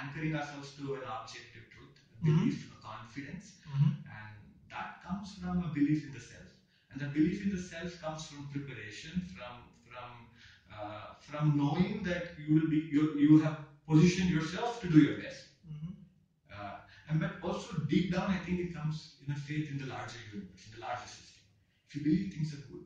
anchoring 0.00 0.34
ourselves 0.34 0.70
to 0.78 0.94
an 0.98 1.04
objective 1.16 1.64
truth, 1.74 1.96
a 2.22 2.24
Mhm. 2.24 2.38
belief, 2.38 2.58
a 2.72 2.78
confidence, 2.90 3.52
Mm-hmm. 3.66 3.90
and 4.18 4.34
that 4.72 4.88
comes 5.06 5.34
from 5.40 5.62
a 5.64 5.68
belief 5.78 6.04
in 6.06 6.12
the 6.12 6.20
self. 6.20 6.48
And 6.90 7.00
the 7.00 7.06
belief 7.16 7.42
in 7.44 7.50
the 7.50 7.62
self 7.72 8.00
comes 8.04 8.26
from 8.28 8.46
preparation, 8.54 9.20
from 9.34 9.54
from 9.90 10.10
uh, 10.76 11.06
from 11.28 11.56
knowing 11.60 12.02
that 12.08 12.24
you 12.38 12.54
will 12.56 12.68
be 12.74 12.80
you, 12.96 13.02
you 13.26 13.38
have 13.44 13.58
positioned 13.86 14.30
yourself 14.36 14.80
to 14.82 14.88
do 14.94 14.98
your 15.06 15.16
best. 15.24 15.46
Mm-hmm. 15.68 15.92
Uh, 16.56 16.76
and 17.08 17.20
but 17.20 17.32
also 17.42 17.76
deep 17.94 18.10
down, 18.14 18.30
I 18.30 18.38
think 18.44 18.60
it 18.60 18.72
comes 18.78 18.96
in 19.24 19.32
a 19.32 19.36
faith 19.48 19.70
in 19.70 19.78
the 19.78 19.86
larger 19.86 20.18
universe, 20.32 20.66
in 20.66 20.72
the 20.76 20.80
larger 20.86 21.08
system. 21.16 21.42
If 21.86 21.94
you 21.96 22.02
believe 22.08 22.32
things 22.34 22.52
are 22.54 22.62
good, 22.72 22.84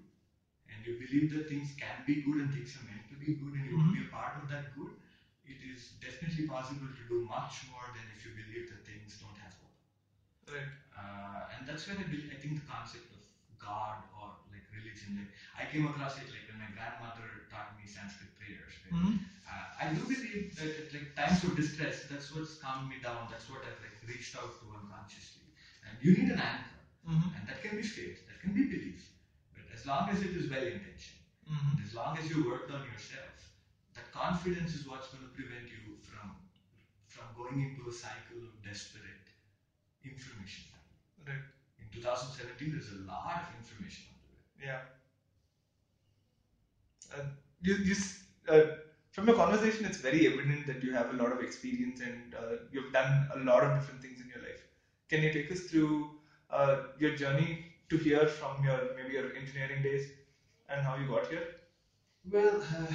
and 0.71 0.87
you 0.87 0.95
believe 1.05 1.31
that 1.35 1.49
things 1.49 1.73
can 1.83 1.97
be 2.07 2.17
good 2.27 2.39
and 2.43 2.51
things 2.53 2.77
are 2.77 2.85
meant 2.91 3.09
to 3.09 3.17
be 3.25 3.35
good, 3.43 3.53
and 3.55 3.65
you 3.67 3.77
want 3.77 3.89
to 3.93 3.97
be 4.01 4.07
a 4.07 4.11
part 4.19 4.37
of 4.43 4.49
that 4.49 4.75
good, 4.77 4.93
it 5.47 5.61
is 5.63 5.93
definitely 6.01 6.43
possible 6.45 6.89
to 6.89 7.03
do 7.09 7.21
much 7.21 7.65
more 7.71 7.87
than 7.93 8.05
if 8.11 8.25
you 8.25 8.31
believe 8.31 8.65
that 8.69 8.81
things 8.85 9.17
don't 9.21 9.37
have 9.37 9.53
hope. 9.61 9.73
Right. 10.49 10.69
Uh, 10.97 11.41
and 11.53 11.67
that's 11.67 11.87
where 11.87 11.97
I, 11.99 12.03
believe, 12.03 12.25
I 12.31 12.35
think 12.35 12.55
the 12.55 12.61
concept 12.69 13.11
of 13.13 13.21
God 13.59 13.97
or 14.13 14.33
like 14.51 14.63
religion. 14.71 15.15
Like 15.17 15.29
I 15.57 15.65
came 15.65 15.85
across 15.85 16.17
it 16.19 16.29
like 16.29 16.45
when 16.47 16.59
my 16.59 16.67
grandmother 16.69 17.41
taught 17.49 17.73
me 17.75 17.87
Sanskrit 17.87 18.29
prayers. 18.35 18.73
right? 18.85 18.93
Mhm. 18.93 19.15
Uh, 19.49 19.65
I 19.79 19.87
do 19.87 20.05
believe 20.05 20.55
that 20.57 20.71
at 20.77 20.93
like 20.93 21.07
times 21.15 21.43
of 21.45 21.55
distress, 21.55 22.03
that's 22.09 22.31
what's 22.31 22.55
calmed 22.55 22.87
me 22.89 22.97
down. 22.97 23.27
That's 23.29 23.49
what 23.49 23.65
I've 23.65 23.79
like 23.81 23.95
reached 24.07 24.35
out 24.37 24.53
to 24.61 24.73
unconsciously. 24.73 25.49
And 25.83 25.97
you 26.01 26.13
need 26.13 26.29
an 26.29 26.39
anchor, 26.39 26.81
Mhm. 27.07 27.29
and 27.35 27.47
that 27.47 27.61
can 27.61 27.75
be 27.77 27.83
faith, 27.83 28.17
that 28.27 28.39
can 28.41 28.53
be 28.53 28.63
belief. 28.63 29.01
But 29.55 29.65
as 29.73 29.85
long 29.85 30.09
as 30.09 30.21
it 30.21 30.33
is 30.35 30.47
well 30.47 30.63
intentioned, 30.65 31.21
Mhm. 31.49 31.81
as 31.83 31.93
long 31.93 32.17
as 32.17 32.29
you 32.29 32.43
worked 32.45 32.71
on 32.71 32.83
yourself, 32.83 33.33
that 33.95 34.11
confidence 34.13 34.75
is 34.75 34.87
what's 34.87 35.09
going 35.09 35.23
to 35.23 35.31
prevent 35.31 35.71
you 35.71 35.97
from 36.01 36.37
from 37.07 37.27
going 37.37 37.61
into 37.61 37.89
a 37.89 37.93
cycle 37.93 38.43
of 38.43 38.51
desperate 38.63 39.25
information. 40.05 40.65
Right. 41.27 41.43
In 41.79 41.87
2017, 41.93 42.73
there's 42.73 42.91
a 42.91 43.03
lot 43.07 43.43
of 43.43 43.55
information 43.57 44.05
on 44.11 44.19
the 44.21 44.29
web. 44.35 44.43
Yeah. 44.63 44.79
Uh, 47.17 47.23
you, 47.63 47.77
you, 47.77 47.95
uh, 48.49 48.63
from 49.13 49.27
your 49.27 49.37
conversation, 49.37 49.85
it's 49.87 49.99
very 49.99 50.27
evident 50.27 50.67
that 50.67 50.83
you 50.83 50.93
have 50.93 51.11
a 51.11 51.13
lot 51.15 51.33
of 51.33 51.41
experience 51.41 52.01
and 52.01 52.35
uh, 52.35 52.57
you've 52.71 52.93
done 52.93 53.29
a 53.35 53.39
lot 53.39 53.63
of 53.63 53.73
different 53.75 54.03
things 54.03 54.21
in 54.21 54.29
your 54.29 54.43
life. 54.43 54.65
Can 55.09 55.23
you 55.23 55.31
take 55.31 55.51
us 55.53 55.61
through 55.61 56.11
uh, 56.51 56.77
your 56.99 57.15
journey 57.15 57.61
to 57.91 57.97
here 57.97 58.27
from 58.27 58.63
your 58.65 58.81
maybe 58.97 59.13
your 59.13 59.29
engineering 59.35 59.83
days 59.83 60.09
and 60.69 60.83
how 60.83 60.97
you 60.97 61.07
got 61.07 61.27
here? 61.27 61.45
Well, 62.25 62.61
uh, 62.61 62.87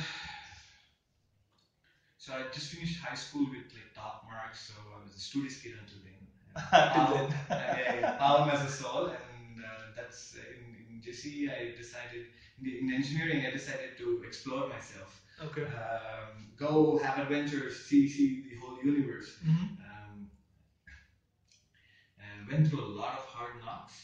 so 2.20 2.34
I 2.34 2.42
just 2.52 2.68
finished 2.68 3.00
high 3.00 3.16
school 3.16 3.46
with 3.50 3.72
like 3.74 3.90
top 3.96 4.26
marks, 4.30 4.60
so 4.68 4.74
I 4.94 5.02
was 5.02 5.16
a 5.16 5.20
studious 5.20 5.58
kid 5.62 5.74
until 5.82 6.00
then. 6.04 6.16
Until 6.74 7.28
then. 7.28 7.34
uh, 7.50 7.76
yeah, 7.78 8.18
Palm 8.18 8.50
as 8.50 8.62
a 8.66 8.72
soul, 8.72 9.06
and 9.06 9.64
uh, 9.64 9.94
that's 9.96 10.36
uh, 10.36 10.42
in, 10.60 10.76
in 10.90 11.02
JC. 11.02 11.48
I 11.50 11.78
decided 11.78 12.26
in, 12.58 12.64
the, 12.64 12.80
in 12.82 12.92
engineering, 12.92 13.46
I 13.46 13.52
decided 13.52 13.98
to 14.00 14.22
explore 14.28 14.68
myself, 14.68 15.22
Okay. 15.42 15.62
um, 15.64 16.52
go 16.58 16.98
have 16.98 17.20
adventures, 17.20 17.80
see 17.88 18.10
see 18.10 18.44
the 18.50 18.56
whole 18.60 18.78
universe. 18.84 19.38
Mm-hmm. 19.46 19.80
Um, 19.88 20.30
and 22.20 22.48
went 22.52 22.68
through 22.68 22.84
a 22.84 22.92
lot 23.02 23.14
of 23.20 23.26
hard 23.26 23.54
knocks. 23.64 23.96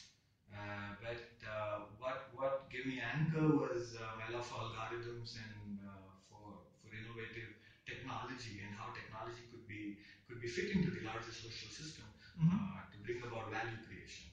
Uh, 0.54 0.96
but 1.04 1.20
uh, 1.44 1.80
what 2.00 2.30
what 2.34 2.70
gave 2.72 2.86
me 2.86 3.02
anchor 3.02 3.48
was 3.58 3.98
uh, 4.00 4.16
my 4.22 4.28
love 4.34 4.46
for 4.46 4.62
algorithms 4.64 5.36
and 5.44 5.80
uh, 5.84 6.08
for 6.30 6.64
for 6.80 6.88
innovative 6.96 7.52
technology 8.06 8.62
and 8.64 8.74
how 8.76 8.92
technology 8.94 9.44
could 9.52 9.66
be 9.68 9.98
could 10.28 10.40
be 10.40 10.48
fit 10.48 10.72
into 10.76 10.90
the 10.92 11.02
larger 11.02 11.32
social 11.32 11.70
system 11.70 12.06
Mm-hmm. 12.42 12.60
uh, 12.60 12.82
to 12.92 12.98
bring 13.00 13.22
about 13.24 13.50
value 13.50 13.78
creation. 13.88 14.26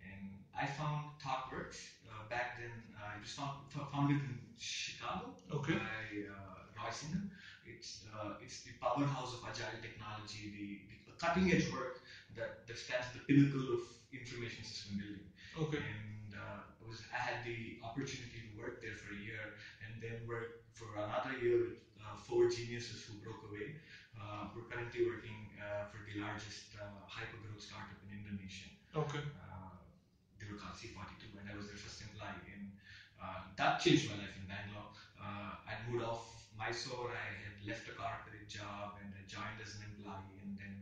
And 0.00 0.42
I 0.54 0.66
found 0.66 1.06
ThoughtWorks 1.22 1.88
uh, 2.06 2.22
back 2.28 2.56
then. 2.56 2.70
Uh, 2.94 3.16
it 3.16 3.20
was 3.20 3.32
found, 3.32 3.52
fo- 3.68 3.84
founded 3.92 4.20
in 4.22 4.38
Chicago 4.58 5.32
Okay. 5.50 5.74
by 5.74 6.24
uh, 6.28 6.64
Roy 6.76 6.90
Singham. 6.90 7.28
It's 7.64 8.04
uh, 8.12 8.32
it's 8.38 8.60
the 8.60 8.72
powerhouse 8.80 9.32
of 9.32 9.40
agile 9.46 9.78
technology, 9.80 10.48
the, 10.52 10.80
the 11.06 11.12
cutting 11.18 11.50
edge 11.50 11.66
work 11.68 11.98
that, 12.34 12.50
that 12.66 12.78
stands 12.78 13.06
at 13.06 13.14
the 13.14 13.20
pinnacle 13.20 13.72
of 13.72 13.80
information 14.12 14.62
system 14.64 14.96
building. 14.98 15.28
Okay. 15.56 15.80
And 15.80 16.34
uh, 16.34 16.60
was 16.84 17.00
I 17.12 17.16
had 17.16 17.36
the 17.42 17.76
opportunity 17.82 18.40
to 18.44 18.50
work 18.56 18.80
there 18.80 18.94
for 18.94 19.10
a 19.12 19.16
year 19.16 19.50
and 19.80 20.00
then 20.00 20.26
work 20.26 20.48
for 20.76 20.96
another 20.96 21.32
year 21.32 21.56
with 21.56 21.72
four 22.14 22.46
geniuses 22.46 23.02
who 23.02 23.18
broke 23.18 23.42
away. 23.50 23.74
Uh, 24.14 24.48
we're 24.54 24.68
currently 24.70 25.02
working 25.04 25.50
uh, 25.58 25.84
for 25.90 26.00
the 26.06 26.20
largest 26.20 26.72
uh, 26.78 27.04
hypergrowth 27.04 27.60
startup 27.60 27.98
in 28.06 28.22
Indonesia. 28.22 28.70
Okay. 28.94 29.20
Uh, 29.42 29.76
they 30.38 30.46
were 30.46 30.56
called 30.56 30.76
C42, 30.78 31.36
and 31.36 31.44
I 31.50 31.54
was 31.56 31.66
their 31.66 31.76
first 31.76 32.00
employee. 32.00 32.48
And 32.52 32.72
uh, 33.20 33.44
that 33.56 33.80
changed 33.80 34.08
my 34.08 34.16
life 34.20 34.34
in 34.38 34.46
Bangalore. 34.48 34.92
Uh, 35.18 35.58
I 35.66 35.74
moved 35.88 36.04
off 36.04 36.24
Mysore. 36.56 37.12
I 37.12 37.28
had 37.44 37.56
left 37.66 37.88
a 37.88 37.94
corporate 37.98 38.48
job 38.48 38.96
and 39.02 39.12
I 39.12 39.22
joined 39.28 39.60
as 39.60 39.76
an 39.76 39.88
employee. 39.90 40.40
And 40.40 40.56
then 40.56 40.74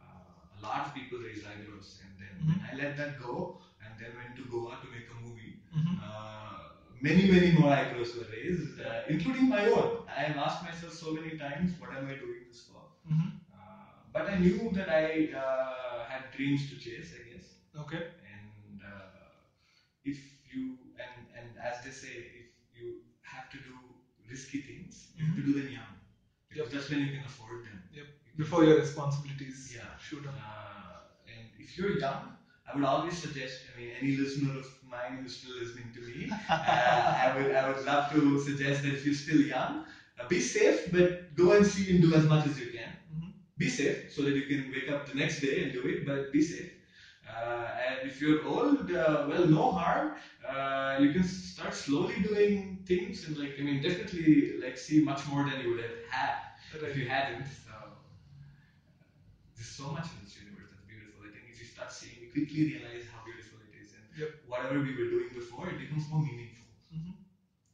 uh, 0.00 0.56
a 0.56 0.58
lot 0.64 0.88
of 0.88 0.94
people 0.94 1.20
raised 1.20 1.44
eyebrows. 1.44 2.00
And 2.00 2.12
then 2.16 2.34
when 2.48 2.60
I 2.64 2.72
let 2.80 2.96
that 2.96 3.20
go, 3.20 3.60
and 3.84 3.92
then 3.98 4.12
went 4.16 4.36
to 4.36 4.44
Goa 4.48 4.78
to 4.80 4.88
make 4.92 5.08
a 5.10 5.18
movie. 5.20 5.60
Mm-hmm. 5.74 6.00
Many, 7.00 7.24
many 7.26 7.50
more 7.50 7.70
eyebrows 7.70 8.14
were 8.14 8.26
raised, 8.30 8.78
uh, 8.78 9.00
including 9.08 9.48
my 9.48 9.64
own. 9.64 9.88
I 10.06 10.20
have 10.28 10.36
asked 10.36 10.62
myself 10.62 10.92
so 10.92 11.12
many 11.12 11.30
times, 11.30 11.72
what 11.78 11.92
am 11.92 12.06
I 12.06 12.14
doing 12.14 12.40
this 12.46 12.60
for? 12.60 12.82
Mm-hmm. 13.10 13.28
Uh, 13.52 13.92
but 14.12 14.28
I 14.28 14.36
knew 14.36 14.70
that 14.72 14.88
I 14.88 15.28
uh, 15.34 16.04
had 16.04 16.30
dreams 16.30 16.68
to 16.68 16.76
chase, 16.76 17.12
I 17.18 17.22
guess. 17.32 17.54
Okay. 17.74 18.02
And 18.32 18.82
uh, 18.82 19.40
if 20.04 20.18
you, 20.52 20.76
and, 20.98 21.26
and 21.36 21.46
as 21.58 21.80
they 21.80 21.90
say, 21.90 22.14
if 22.40 22.46
you 22.74 22.96
have 23.22 23.48
to 23.50 23.58
do 23.58 23.74
risky 24.28 24.58
things, 24.58 25.08
you 25.16 25.24
have 25.24 25.34
to 25.36 25.42
do 25.42 25.52
them 25.52 25.68
young. 25.68 25.94
Because 26.48 26.66
Yep. 26.66 26.72
that's 26.72 26.90
when 26.90 27.00
you 27.00 27.08
can 27.08 27.24
afford 27.24 27.62
them. 27.64 27.80
Yep. 27.92 28.06
Before 28.36 28.62
your 28.64 28.76
responsibilities 28.76 29.72
Yeah. 29.74 29.96
shoot 29.98 30.26
up. 30.26 30.34
Uh, 30.36 30.98
and 31.26 31.46
if 31.58 31.78
you're 31.78 31.90
young, 31.90 32.34
I 32.70 32.74
would 32.76 32.84
always 32.84 33.20
suggest, 33.20 33.60
I 33.72 33.76
mean, 33.78 33.90
any 34.00 34.12
listener 34.12 34.52
of 34.58 34.66
mine 34.82 35.18
who's 35.20 35.36
still 35.38 35.54
listening 35.60 35.90
to 35.94 36.00
me, 36.00 36.30
uh, 36.50 36.54
I 37.24 37.32
would 37.34 37.50
I 37.52 37.68
would 37.68 37.84
love 37.84 38.10
to 38.10 38.38
suggest 38.38 38.82
that 38.82 38.92
if 38.92 39.04
you're 39.04 39.14
still 39.14 39.40
young, 39.40 39.84
uh, 40.18 40.26
be 40.28 40.40
safe, 40.40 40.80
but 40.92 41.34
go 41.34 41.52
and 41.52 41.66
see 41.66 41.90
and 41.90 42.00
do 42.00 42.14
as 42.14 42.26
much 42.26 42.46
as 42.46 42.58
you 42.58 42.68
can. 42.76 42.90
Mhm. 43.14 43.32
Be 43.58 43.68
safe 43.68 43.98
so 44.08 44.22
that 44.24 44.34
you 44.34 44.46
can 44.52 44.70
wake 44.70 44.88
up 44.88 45.06
the 45.06 45.14
next 45.14 45.40
day 45.40 45.62
and 45.62 45.72
do 45.72 45.82
it, 45.86 46.04
but 46.06 46.30
be 46.32 46.42
safe. 46.42 46.70
Uh, 47.26 47.68
and 47.88 48.06
if 48.06 48.20
you're 48.20 48.42
old, 48.44 48.90
uh, 48.90 49.24
well, 49.28 49.44
no 49.46 49.70
harm. 49.70 50.12
Uh, 50.46 50.96
you 50.98 51.10
can 51.10 51.22
start 51.24 51.74
slowly 51.74 52.16
doing 52.20 52.78
things 52.86 53.24
and 53.24 53.36
like 53.36 53.54
I 53.58 53.62
mean, 53.62 53.80
definitely 53.80 54.52
like 54.62 54.76
see 54.78 55.00
much 55.00 55.26
more 55.26 55.44
than 55.48 55.60
you 55.60 55.68
would 55.70 55.80
have 55.80 55.96
had 56.08 56.34
if 56.88 56.96
you 56.96 57.06
hadn't. 57.06 57.46
So 57.46 57.72
there's 59.54 59.68
so 59.68 59.90
much 59.90 60.06
in 60.12 60.18
this 60.22 60.36
universe 60.36 60.66
that's 60.70 60.82
beautiful. 60.82 61.22
I 61.24 61.30
think 61.30 61.44
if 61.50 61.58
you 61.58 61.64
start 61.64 61.92
seeing, 61.92 62.19
quickly 62.30 62.64
realize 62.64 63.04
how 63.12 63.20
beautiful 63.24 63.58
it 63.68 63.74
is, 63.82 63.92
and 63.92 64.04
Yep. 64.16 64.30
whatever 64.52 64.78
we 64.80 64.92
were 64.92 65.08
doing 65.14 65.32
before, 65.32 65.68
it 65.68 65.78
becomes 65.78 66.08
more 66.08 66.20
meaningful. 66.20 66.68
Mhm. 66.92 67.14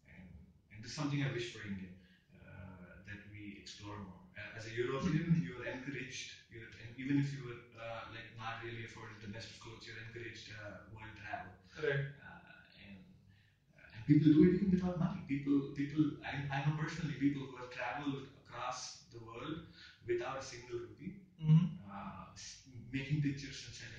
And, 0.08 0.24
and 0.72 0.82
this 0.82 0.90
is 0.90 0.96
something 0.96 1.22
I 1.22 1.28
wish 1.28 1.48
for 1.48 1.60
India 1.62 1.88
uh, 2.34 2.94
that 3.06 3.20
we 3.30 3.54
explore 3.58 3.96
more. 3.98 4.20
Uh, 4.36 4.56
as 4.56 4.66
a 4.66 4.72
European, 4.72 5.40
you're 5.42 5.64
encouraged, 5.64 6.34
you're, 6.50 6.68
and 6.80 6.90
even 6.96 7.18
if 7.18 7.32
you 7.32 7.42
were 7.44 7.58
uh, 7.80 8.02
like 8.12 8.26
not 8.36 8.62
really 8.62 8.82
afforded 8.84 9.20
the 9.20 9.28
best 9.28 9.50
of 9.50 9.58
clothes, 9.60 9.86
you're 9.86 9.98
encouraged 9.98 10.50
uh, 10.50 10.78
world 10.92 11.14
travel 11.16 11.50
Right. 11.76 12.00
uh, 12.22 12.84
and 12.84 12.96
and 13.94 14.04
people 14.06 14.28
do 14.30 14.42
it 14.44 14.52
even 14.54 14.70
without 14.70 14.98
money. 14.98 15.22
People, 15.26 15.68
people, 15.74 16.02
I, 16.24 16.42
I 16.56 16.60
know 16.60 16.72
personally 16.72 17.14
people 17.14 17.42
who 17.48 17.56
have 17.56 17.70
traveled 17.70 18.22
across 18.36 18.96
the 19.10 19.18
world 19.20 19.60
without 20.06 20.38
a 20.38 20.42
single 20.42 20.76
rupee, 20.78 21.14
Mm-hmm. 21.40 21.64
making 22.90 23.20
pictures 23.20 23.62
and 23.64 23.72
selling 23.74 23.95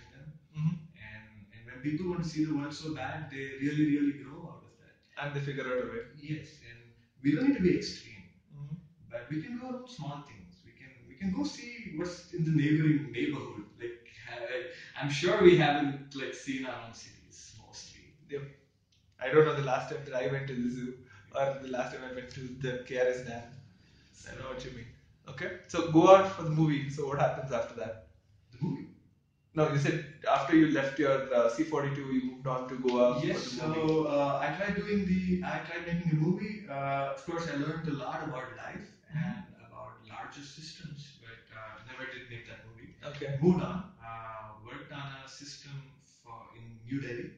Mhm. 0.58 0.76
And 1.10 1.26
and 1.54 1.66
when 1.70 1.80
people 1.88 2.08
want 2.12 2.24
to 2.24 2.30
see 2.30 2.44
the 2.46 2.54
world 2.54 2.74
so 2.74 2.94
bad, 2.94 3.30
they 3.32 3.44
really, 3.64 3.86
really 3.96 4.14
grow 4.24 4.40
out 4.52 4.64
of 4.70 4.74
that. 4.82 4.96
And 5.22 5.36
they 5.36 5.42
figure 5.50 5.68
out 5.72 5.80
a 5.86 5.88
way. 5.92 6.02
Yes, 6.32 6.60
and 6.70 6.80
we 7.24 7.34
don't 7.36 7.48
need 7.48 7.58
to 7.58 7.66
be 7.70 7.76
extreme, 7.78 8.24
Mm-hmm. 8.58 8.76
but 9.12 9.30
we 9.30 9.42
can 9.44 9.58
go 9.64 9.70
small 9.96 10.18
things. 10.30 10.62
We 10.66 10.72
can 10.82 10.92
we 11.08 11.16
can 11.22 11.32
go 11.40 11.44
see 11.44 11.72
what's 11.98 12.18
in 12.34 12.44
the 12.50 12.56
neighboring 12.62 13.12
neighborhood. 13.20 13.66
Like 13.84 13.98
I'm 15.02 15.10
sure 15.22 15.42
we 15.50 15.56
haven't 15.66 16.16
like 16.24 16.34
seen 16.34 16.66
our 16.66 16.80
own 16.86 16.94
cities 16.94 17.42
mostly. 17.66 18.04
I 19.20 19.30
don't 19.30 19.44
know 19.46 19.54
the 19.54 19.62
last 19.62 19.90
time 19.90 20.04
that 20.06 20.14
I 20.14 20.28
went 20.28 20.48
to 20.48 20.56
the 20.56 20.70
zoo 20.70 20.94
or 21.36 21.46
the 21.62 21.68
last 21.68 21.92
time 21.92 22.04
I 22.04 22.12
went 22.12 22.30
to 22.32 22.50
the 22.60 22.78
KRS 22.86 23.22
Dam. 23.22 23.44
I 24.30 24.36
know 24.36 24.48
what 24.48 24.64
you 24.64 24.72
mean. 24.72 24.88
Okay. 25.28 25.50
So 25.68 25.84
go 25.84 26.08
out 26.10 26.28
for 26.28 26.44
the 26.44 26.50
movie. 26.50 26.90
So 26.90 27.06
what 27.06 27.20
happens 27.20 27.52
after 27.52 27.74
that? 27.76 27.94
The 28.52 28.58
movie. 28.62 28.88
No, 29.58 29.64
you 29.74 29.80
said 29.80 30.06
after 30.32 30.56
you 30.56 30.72
left 30.72 31.00
your 31.00 31.34
uh, 31.34 31.50
C42, 31.50 32.02
you 32.16 32.22
moved 32.32 32.46
on 32.48 32.68
to 32.70 32.78
Goa 32.78 33.20
Yes, 33.24 33.42
for 33.44 33.62
the 33.62 33.68
movie. 33.68 33.88
so 33.88 34.06
uh, 34.06 34.40
I 34.40 34.50
tried 34.56 34.76
doing 34.76 35.06
the, 35.06 35.42
I 35.44 35.58
tried 35.68 35.86
making 35.88 36.12
a 36.12 36.16
movie. 36.16 36.62
Uh, 36.70 37.14
of 37.16 37.26
course, 37.26 37.48
I 37.52 37.56
learned 37.56 37.88
a 37.88 37.92
lot 37.94 38.22
about 38.24 38.56
life 38.56 38.86
and 39.10 39.46
about 39.68 39.94
larger 40.08 40.44
systems, 40.44 41.18
but 41.20 41.42
uh, 41.58 41.80
never 41.90 42.06
did 42.06 42.30
make 42.30 42.46
that 42.46 42.60
movie. 42.70 42.94
Okay. 43.04 43.36
Moved 43.42 43.64
on, 43.64 43.82
uh, 44.00 44.44
worked 44.64 44.92
on 44.92 45.08
a 45.26 45.28
system 45.28 45.72
for 46.22 46.38
in 46.56 46.78
New 46.86 47.00
Delhi, 47.00 47.32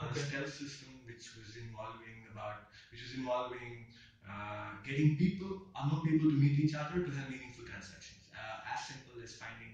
Okay. 0.00 0.20
a 0.20 0.22
stealth 0.22 0.52
system 0.52 0.90
which 1.06 1.34
was 1.34 1.56
involving 1.56 2.22
about, 2.30 2.56
which 2.90 3.02
was 3.02 3.14
involving 3.14 3.86
uh, 4.28 4.70
getting 4.84 5.16
people, 5.16 5.58
unknown 5.74 6.02
people, 6.02 6.30
to 6.30 6.36
meet 6.36 6.58
each 6.58 6.74
other 6.74 7.02
to 7.02 7.10
have 7.10 7.28
meaningful 7.28 7.64
transactions. 7.64 8.30
Uh, 8.32 8.58
as 8.72 8.80
simple 8.86 9.14
as 9.22 9.32
finding 9.32 9.73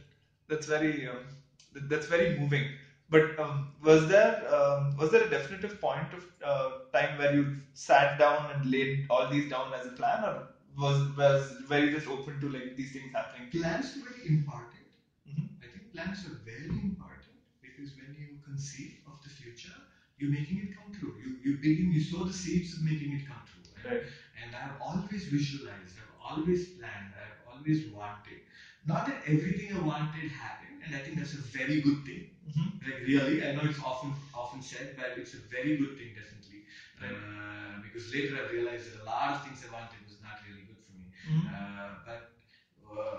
that's 0.47 0.65
very 0.67 1.08
um, 1.08 1.27
th- 1.73 1.86
that's 1.88 2.08
very 2.08 2.29
moving. 2.38 2.75
But 3.10 3.39
um, 3.39 3.69
was 3.82 4.08
there 4.08 4.38
um, 4.55 4.91
was 4.97 5.12
there 5.12 5.23
a 5.23 5.29
definitive 5.29 5.79
point 5.82 6.13
of 6.13 6.25
uh, 6.43 6.69
time 6.93 7.17
where 7.17 7.32
you 7.32 7.51
sat 7.73 8.17
down 8.17 8.49
and 8.51 8.65
laid 8.65 9.05
all 9.10 9.27
these 9.27 9.47
down 9.47 9.73
as 9.73 9.86
a 9.86 9.89
plan, 9.89 10.23
or 10.23 10.43
was 10.77 11.01
was 11.15 11.53
were 11.69 11.77
you 11.79 11.89
just 11.89 12.08
open 12.08 12.39
to 12.39 12.49
like 12.49 12.75
these 12.75 12.91
things 12.91 13.12
happening? 13.13 13.49
Plans 13.49 13.95
are 13.95 13.99
very 14.10 14.27
important. 14.27 14.86
Mhm. 15.27 15.47
I 15.63 15.67
think 15.67 15.91
plans 15.91 16.25
are 16.25 16.36
very 16.45 16.79
important 16.82 17.38
because 17.62 17.95
when 17.95 18.13
you 18.13 18.38
conceive 18.43 18.97
of 19.08 19.21
the 19.23 19.29
future, 19.29 19.75
you're 20.17 20.29
making 20.29 20.58
it 20.60 20.75
come 20.75 20.91
true. 20.91 21.13
You 21.23 21.36
you 21.43 21.58
begin, 21.58 21.91
you 21.91 21.99
sow 22.01 22.23
the 22.23 22.34
seeds 22.34 22.73
of 22.73 22.82
making 22.82 23.12
it 23.12 23.25
come 23.25 23.43
true. 23.45 23.62
And, 23.75 23.86
Right. 23.86 24.01
and 24.41 24.55
I 24.55 24.60
have 24.60 24.75
always 24.79 25.25
visualized, 25.25 25.97
I've 25.97 26.15
always 26.19 26.65
planned, 26.65 27.10
I've 27.13 27.18
always 27.60 27.86
wanted. 27.86 28.39
Not 28.86 29.06
that 29.06 29.22
everything 29.26 29.72
I 29.72 29.78
wanted 29.78 30.28
happened, 30.28 30.82
and 30.84 30.95
I 30.95 31.00
think 31.00 31.17
that's 31.17 31.34
a 31.34 31.38
very 31.58 31.78
good 31.78 32.06
thing. 32.06 32.26
Mhm. 32.48 32.72
Like 32.88 33.00
really, 33.06 33.41
I 33.43 33.52
know 33.52 33.62
it's 33.62 33.80
often 33.80 34.13
often 34.34 34.62
said, 34.62 34.95
but 34.95 35.17
it's 35.17 35.34
a 35.34 35.38
very 35.56 35.74
good 35.74 35.95
thing, 35.98 36.13
definitely. 36.13 36.63
Right. 37.02 37.12
Uh, 37.13 37.78
because 37.82 38.12
later 38.13 38.36
I 38.36 38.45
realized 38.50 38.86
that 38.86 38.95
a 39.00 39.04
lot 39.04 39.30
of 39.30 39.41
things 39.43 39.63
I 39.63 39.72
wanted 39.72 40.04
was 40.04 40.19
not 40.19 40.41
really 40.48 40.62
good 40.62 40.80
for 40.80 40.91
me. 40.93 41.08
Mhm. 41.28 41.48
Uh, 41.54 41.91
but 42.06 42.26
uh, 42.98 43.17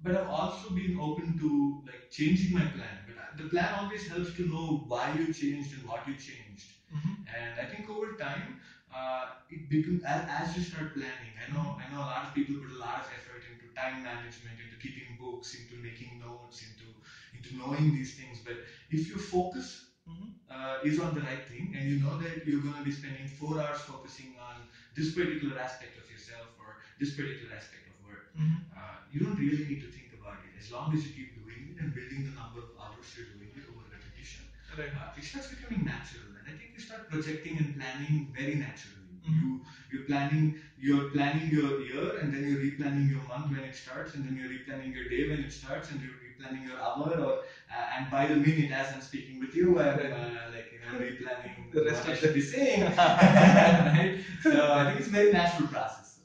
but 0.00 0.14
I've 0.14 0.24
also 0.24 0.70
been 0.70 0.94
open 0.96 1.36
to 1.36 1.80
like 1.86 2.08
changing 2.10 2.52
my 2.52 2.64
plan. 2.64 3.02
But 3.06 3.18
I- 3.18 3.30
the 3.34 3.44
plan 3.44 3.72
always 3.72 4.04
helps 4.04 4.30
to 4.32 4.44
know 4.44 4.82
why 4.86 5.06
you 5.08 5.26
changed 5.30 5.72
and 5.72 5.84
what 5.84 6.06
you 6.06 6.14
changed. 6.14 6.74
Mhm. 6.92 7.16
And 7.26 7.58
I 7.58 7.64
think 7.64 7.88
over 7.88 8.08
time, 8.10 8.54
uh, 8.90 9.26
it 9.48 9.68
becomes 9.68 10.02
as, 10.02 10.22
as 10.26 10.54
you 10.54 10.60
start 10.60 10.94
planning. 10.94 11.34
I 11.42 11.46
know 11.50 11.76
I 11.80 11.86
know 11.86 12.02
a 12.02 12.08
lot 12.12 12.22
of 12.22 12.32
people 12.32 12.56
put 12.56 12.70
a 12.70 12.76
lot 12.84 12.96
of 12.96 13.08
effort 13.12 13.44
into 13.44 13.57
time 13.78 14.00
management, 14.02 14.60
into 14.60 14.76
keeping 14.76 15.14
books, 15.18 15.54
into 15.54 15.74
making 15.76 16.18
notes, 16.18 16.62
into 16.62 16.86
into 17.32 17.54
knowing 17.60 17.90
these 17.92 18.12
things. 18.12 18.38
But 18.38 18.56
if 18.88 19.08
your 19.08 19.18
focus 19.18 19.66
Mhm. 20.08 20.28
uh, 20.48 20.76
is 20.82 20.98
on 20.98 21.12
the 21.12 21.20
right 21.20 21.42
thing, 21.44 21.72
and 21.74 21.86
you 21.86 21.94
know 21.94 22.14
that 22.14 22.44
you're 22.44 22.60
going 22.66 22.74
to 22.74 22.82
be 22.82 22.90
spending 22.90 23.26
four 23.26 23.58
hours 23.58 23.80
focusing 23.80 24.34
on 24.48 24.66
this 24.94 25.08
particular 25.08 25.56
aspect 25.58 25.96
of 25.96 26.08
yourself 26.08 26.48
or 26.58 26.76
this 26.98 27.10
particular 27.10 27.52
aspect 27.52 27.86
of 27.86 27.94
work, 28.00 28.24
Mhm. 28.34 28.58
uh, 28.74 28.94
you 29.08 29.18
don't 29.18 29.38
really 29.38 29.62
need 29.62 29.80
to 29.80 29.86
think 29.86 30.12
about 30.12 30.42
it. 30.42 30.54
As 30.56 30.68
long 30.70 30.92
as 30.92 31.02
you 31.02 31.10
keep 31.10 31.32
doing 31.34 31.66
it 31.68 31.78
and 31.78 31.92
building 31.92 32.22
the 32.22 32.30
number 32.30 32.58
of 32.58 32.74
hours 32.78 33.12
you're 33.14 33.24
doing 33.34 33.50
it 33.54 33.64
over 33.68 33.82
repetition, 33.90 34.42
Right. 34.76 34.90
uh, 34.94 35.06
it 35.16 35.24
starts 35.24 35.46
becoming 35.46 35.82
natural. 35.84 36.34
And 36.36 36.46
I 36.46 36.52
think 36.52 36.72
you 36.72 36.80
start 36.80 37.06
projecting 37.06 37.56
and 37.58 37.72
planning 37.72 38.24
very 38.32 38.54
naturally. 38.54 38.97
You 39.34 39.60
you're 39.92 40.04
planning 40.04 40.56
you're 40.76 41.08
planning 41.10 41.48
your 41.50 41.80
year, 41.80 42.16
and 42.20 42.32
then 42.32 42.44
you're 42.48 42.60
replanning 42.60 43.08
your 43.08 43.22
month 43.24 43.50
when 43.50 43.64
it 43.64 43.74
starts, 43.74 44.14
and 44.14 44.24
then 44.24 44.36
you're 44.36 44.48
replanning 44.48 44.92
your 44.94 45.08
day 45.08 45.28
when 45.28 45.40
it 45.40 45.52
starts, 45.52 45.90
and 45.90 46.00
you're 46.00 46.18
replanning 46.26 46.64
your 46.64 46.78
hour, 46.78 47.10
or 47.18 47.32
uh, 47.70 47.86
and 47.96 48.10
by 48.10 48.26
the 48.26 48.36
minute 48.36 48.70
as 48.70 48.92
I'm 48.92 49.00
speaking 49.00 49.38
with 49.40 49.54
you, 49.54 49.78
I'm 49.78 49.98
uh, 49.98 50.50
like 50.50 50.70
you 50.72 50.80
know 50.80 50.98
replanning 50.98 51.70
The 51.72 51.82
rest 51.82 52.04
what 52.04 52.12
I 52.12 52.14
should 52.14 52.30
the- 52.30 52.34
be 52.34 52.40
saying. 52.40 52.80
right? 52.96 54.18
So 54.40 54.72
I 54.80 54.84
think 54.86 54.98
it's 54.98 55.08
a 55.08 55.10
very 55.10 55.30
natural 55.30 55.68
process. 55.68 56.18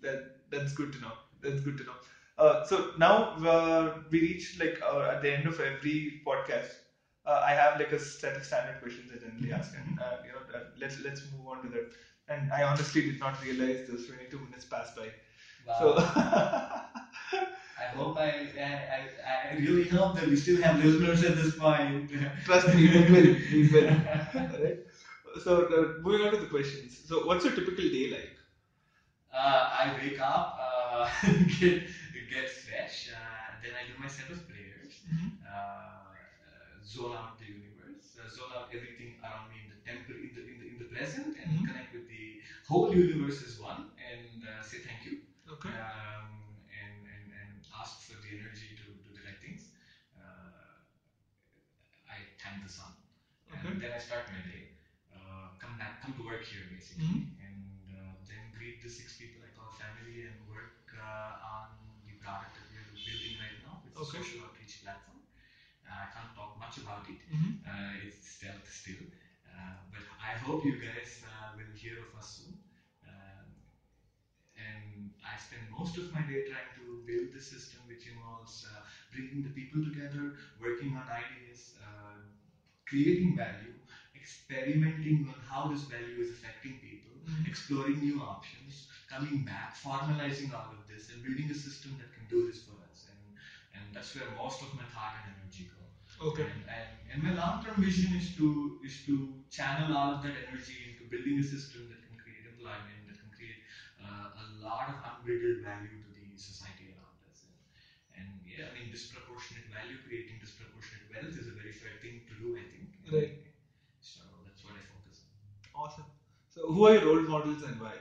That 0.00 0.18
that's 0.50 0.72
good 0.72 0.92
to 0.92 0.98
know. 1.00 1.12
That's 1.40 1.60
good 1.60 1.76
to 1.78 1.84
know. 1.84 1.96
Uh, 2.38 2.62
so 2.64 2.90
now 2.98 3.32
uh, 3.44 3.98
we 4.10 4.20
reach 4.20 4.56
like 4.60 4.78
uh, 4.82 5.00
at 5.10 5.22
the 5.22 5.32
end 5.32 5.46
of 5.46 5.58
every 5.60 6.20
podcast. 6.26 6.76
Uh, 7.26 7.40
I 7.44 7.52
have 7.52 7.78
like 7.78 7.92
a 7.92 7.98
set 7.98 8.36
of 8.36 8.44
standard 8.44 8.78
questions 8.80 9.10
I 9.12 9.18
generally 9.18 9.52
ask, 9.52 9.74
and 9.76 9.98
uh, 10.00 10.16
you 10.24 10.32
know, 10.32 10.40
uh, 10.54 10.62
let's 10.80 10.98
let's 11.00 11.22
move 11.30 11.46
on 11.48 11.62
to 11.62 11.68
that. 11.68 11.84
And 12.28 12.52
I 12.52 12.62
honestly 12.62 13.02
did 13.02 13.18
not 13.20 13.42
realize 13.42 13.80
those 13.88 14.06
22 14.06 14.38
minutes 14.40 14.64
passed 14.64 14.94
by. 14.94 15.08
So 15.78 15.94
I 15.98 17.84
hope 17.94 18.16
I, 18.16 18.48
I, 18.58 19.00
I, 19.52 19.56
really 19.56 19.84
hope 19.88 20.14
that 20.16 20.26
we 20.26 20.36
still 20.36 20.60
have 20.62 20.76
listeners 20.84 21.22
at 21.24 21.36
this 21.36 21.56
point. 21.56 22.10
trust 22.44 22.68
me, 22.68 22.88
we 22.88 23.00
will, 23.12 23.36
we 23.52 23.68
will. 23.72 23.88
Alright. 24.34 24.78
So 25.42 25.64
uh, 25.66 26.00
moving 26.02 26.22
on 26.26 26.32
to 26.32 26.38
the 26.38 26.46
questions. 26.46 27.00
So 27.06 27.24
what's 27.26 27.44
your 27.44 27.54
typical 27.54 27.84
day 27.88 28.08
like? 28.10 28.32
Uh, 29.32 29.68
I 29.82 29.92
wake 30.02 30.20
up, 30.20 30.58
uh, 30.60 31.06
get, 31.60 31.82
get 32.30 32.48
fresh, 32.50 33.10
uh, 33.12 33.54
then 33.62 33.72
I 33.76 33.86
do 33.86 33.94
my 34.00 34.08
set 34.08 34.30
of 34.30 34.40
prayers, 34.48 35.00
Mhm. 35.06 35.30
uh, 35.44 35.48
uh, 35.48 36.82
zone 36.84 37.14
out 37.14 37.38
the 37.38 37.46
universe, 37.46 38.16
uh, 38.18 38.28
zone 38.28 38.52
out 38.56 38.68
everything 38.74 39.16
around 39.22 39.48
me 39.50 39.56
in 39.64 39.68
the 39.68 39.80
temple, 39.90 40.17
whole 42.68 42.90
universe 42.92 43.40
is 43.40 43.58
one, 43.58 43.82
and 43.96 44.44
uh, 44.44 44.62
say 44.62 44.78
thank 44.78 45.04
you. 45.04 45.14
Okay. 45.48 45.70
um, 45.72 46.60
and, 46.80 46.94
and, 47.12 47.24
and 47.40 47.50
ask 47.80 48.00
for 48.00 48.12
the 48.20 48.30
energy 48.30 48.74
to 48.76 48.84
do 49.04 49.10
the 49.16 49.22
right 49.24 49.40
things. 49.40 49.68
Uh, 50.14 50.76
I 52.08 52.24
thank 52.42 52.62
the 52.62 52.68
sun, 52.68 52.90
Okay. 53.52 53.68
and 53.70 53.80
then 53.80 53.92
I 53.92 53.98
start 53.98 54.28
my 54.30 54.40
day. 54.40 54.64
Uh, 55.12 55.48
come 55.58 55.76
back, 55.76 56.00
come 56.00 56.14
to 56.14 56.22
work 56.22 56.42
here 56.44 56.64
basically, 56.70 57.24
and 57.40 57.88
uh, 57.88 58.12
then 58.28 58.50
greet 58.52 58.80
the 58.82 58.88
six 58.88 59.14
people 59.14 59.40
I 59.42 59.48
call 59.48 59.70
family 59.70 60.22
and 60.22 60.36
work 60.46 60.92
uh, 60.94 61.32
on 61.54 61.64
the 62.06 62.12
product 62.14 62.54
that 62.54 62.64
we're 62.70 62.84
building 63.06 63.34
right 63.40 63.56
now. 63.62 63.78
It's 63.86 63.96
Okay. 63.96 64.18
a 64.18 64.20
social 64.20 64.40
outreach 64.44 64.80
platform. 64.82 65.18
Uh, 65.86 66.04
I 66.04 66.06
can't 66.12 66.32
talk 66.34 66.56
much 66.56 66.76
about 66.78 67.08
it. 67.08 67.20
Mhm. 67.32 67.50
Uh, 67.64 67.92
it's 68.04 68.18
stealth 68.36 68.68
still, 68.68 69.02
uh, 69.48 69.80
but 69.90 70.02
I 70.20 70.32
hope 70.34 70.64
you 70.64 70.76
guys 70.76 71.22
uh, 71.24 71.48
will 71.56 71.72
hear 71.72 71.96
of 72.02 72.14
us 72.14 72.28
soon. 72.36 72.57
I 75.32 75.36
spend 75.36 75.68
most 75.68 75.96
of 75.96 76.10
my 76.12 76.22
day 76.22 76.40
trying 76.46 76.70
to 76.74 77.00
build 77.04 77.30
the 77.32 77.40
system 77.40 77.80
which 77.86 78.06
involves 78.06 78.64
uh, 78.64 78.80
bringing 79.10 79.42
the 79.42 79.48
people 79.50 79.80
together, 79.82 80.32
working 80.58 80.94
on 80.96 81.08
ideas, 81.08 81.74
uh, 81.82 82.14
creating 82.86 83.34
value, 83.34 83.74
experimenting 84.14 85.26
on 85.28 85.38
how 85.40 85.66
this 85.66 85.82
value 85.82 86.18
is 86.20 86.30
affecting 86.30 86.78
people, 86.80 87.12
Mhm. 87.24 87.46
exploring 87.46 87.98
new 88.00 88.18
options, 88.18 88.86
coming 89.06 89.42
back, 89.44 89.74
formalizing 89.74 90.52
all 90.52 90.70
of 90.72 90.86
this, 90.86 91.08
and 91.08 91.22
building 91.22 91.50
a 91.50 91.54
system 91.54 91.96
that 91.98 92.10
can 92.12 92.24
do 92.26 92.40
this 92.42 92.58
for 92.58 92.76
us. 92.90 93.04
And, 93.08 93.34
and 93.72 93.92
that's 93.92 94.14
where 94.14 94.24
most 94.24 94.62
of 94.62 94.72
my 94.72 94.84
thought 94.84 95.14
and 95.14 95.26
energy 95.26 95.64
go. 95.64 95.82
Okay. 96.28 96.42
And, 96.42 96.62
and, 96.66 96.88
and 97.10 97.22
my 97.22 97.30
long-term 97.30 97.74
vision 97.80 98.12
is 98.14 98.28
to 98.30 98.46
is 98.82 98.96
to 99.00 99.14
channel 99.50 99.92
all 99.92 100.08
of 100.10 100.20
that 100.22 100.34
energy 100.36 100.82
into 100.84 101.04
building 101.04 101.38
a 101.38 101.42
system 101.42 101.86
that 101.88 102.00
can 102.00 102.14
create 102.14 102.44
employment, 102.44 102.56
that 102.56 102.76
can 102.78 102.86
create 102.88 102.97
uh, 104.00 104.28
a 104.34 104.44
lot 104.64 104.88
of 104.88 104.96
unbridled 105.04 105.62
value 105.62 105.96
to 106.02 106.08
the 106.14 106.36
society 106.36 106.88
around 106.90 107.18
us. 107.30 107.44
And, 107.44 107.54
and 108.18 108.28
yeah, 108.46 108.66
I 108.70 108.74
mean, 108.74 108.90
disproportionate 108.90 109.64
value, 109.72 109.96
creating 110.06 110.38
disproportionate 110.40 111.04
wealth 111.12 111.34
is 111.36 111.46
a 111.48 111.52
very 111.52 111.72
fair 111.72 111.92
thing 112.00 112.22
to 112.28 112.34
do, 112.34 112.56
I 112.56 112.64
think. 112.64 112.88
And 113.04 113.12
Right. 113.12 113.30
So 114.00 114.20
that's 114.44 114.64
what 114.64 114.74
I 114.74 114.80
focus 114.80 115.22
on. 115.24 115.82
Awesome. 115.82 116.04
So 116.48 116.66
who 116.72 116.86
are 116.86 116.92
your 116.92 117.04
role 117.04 117.22
models 117.22 117.62
and 117.62 117.80
why? 117.80 117.94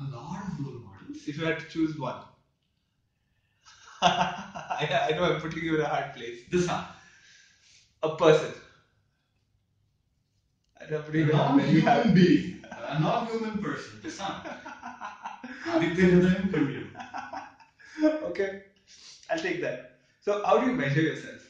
A 0.00 0.04
lot 0.04 0.42
of 0.46 0.58
role 0.58 0.80
models. 0.80 1.26
If 1.26 1.38
you 1.38 1.44
had 1.44 1.58
to 1.60 1.66
choose 1.66 1.96
one. 1.96 2.16
I, 4.02 5.08
I 5.10 5.12
know 5.14 5.24
I'm 5.24 5.36
putting 5.40 5.62
you 5.62 5.74
in 5.76 5.80
a 5.80 5.86
hard 5.88 6.12
place. 6.14 6.40
The 6.50 6.58
sun. 6.58 6.84
A 8.02 8.08
person. 8.10 8.52
I 10.80 10.84
don't 10.86 11.10
be 11.12 11.22
very 11.22 11.32
non-human 11.32 11.82
happy. 11.82 12.10
being, 12.12 12.59
a 12.90 12.98
non-human 12.98 13.58
person, 13.62 14.00
the 14.02 14.10
sun. 14.10 14.34
Aditya 15.74 16.06
Hridayam 16.10 16.50
Kurmiyu. 16.50 16.86
okay, 18.30 18.62
I'll 19.30 19.38
take 19.38 19.60
that. 19.62 19.98
So, 20.20 20.42
how 20.44 20.58
do 20.58 20.66
you 20.66 20.72
measure 20.72 21.00
yourself? 21.00 21.40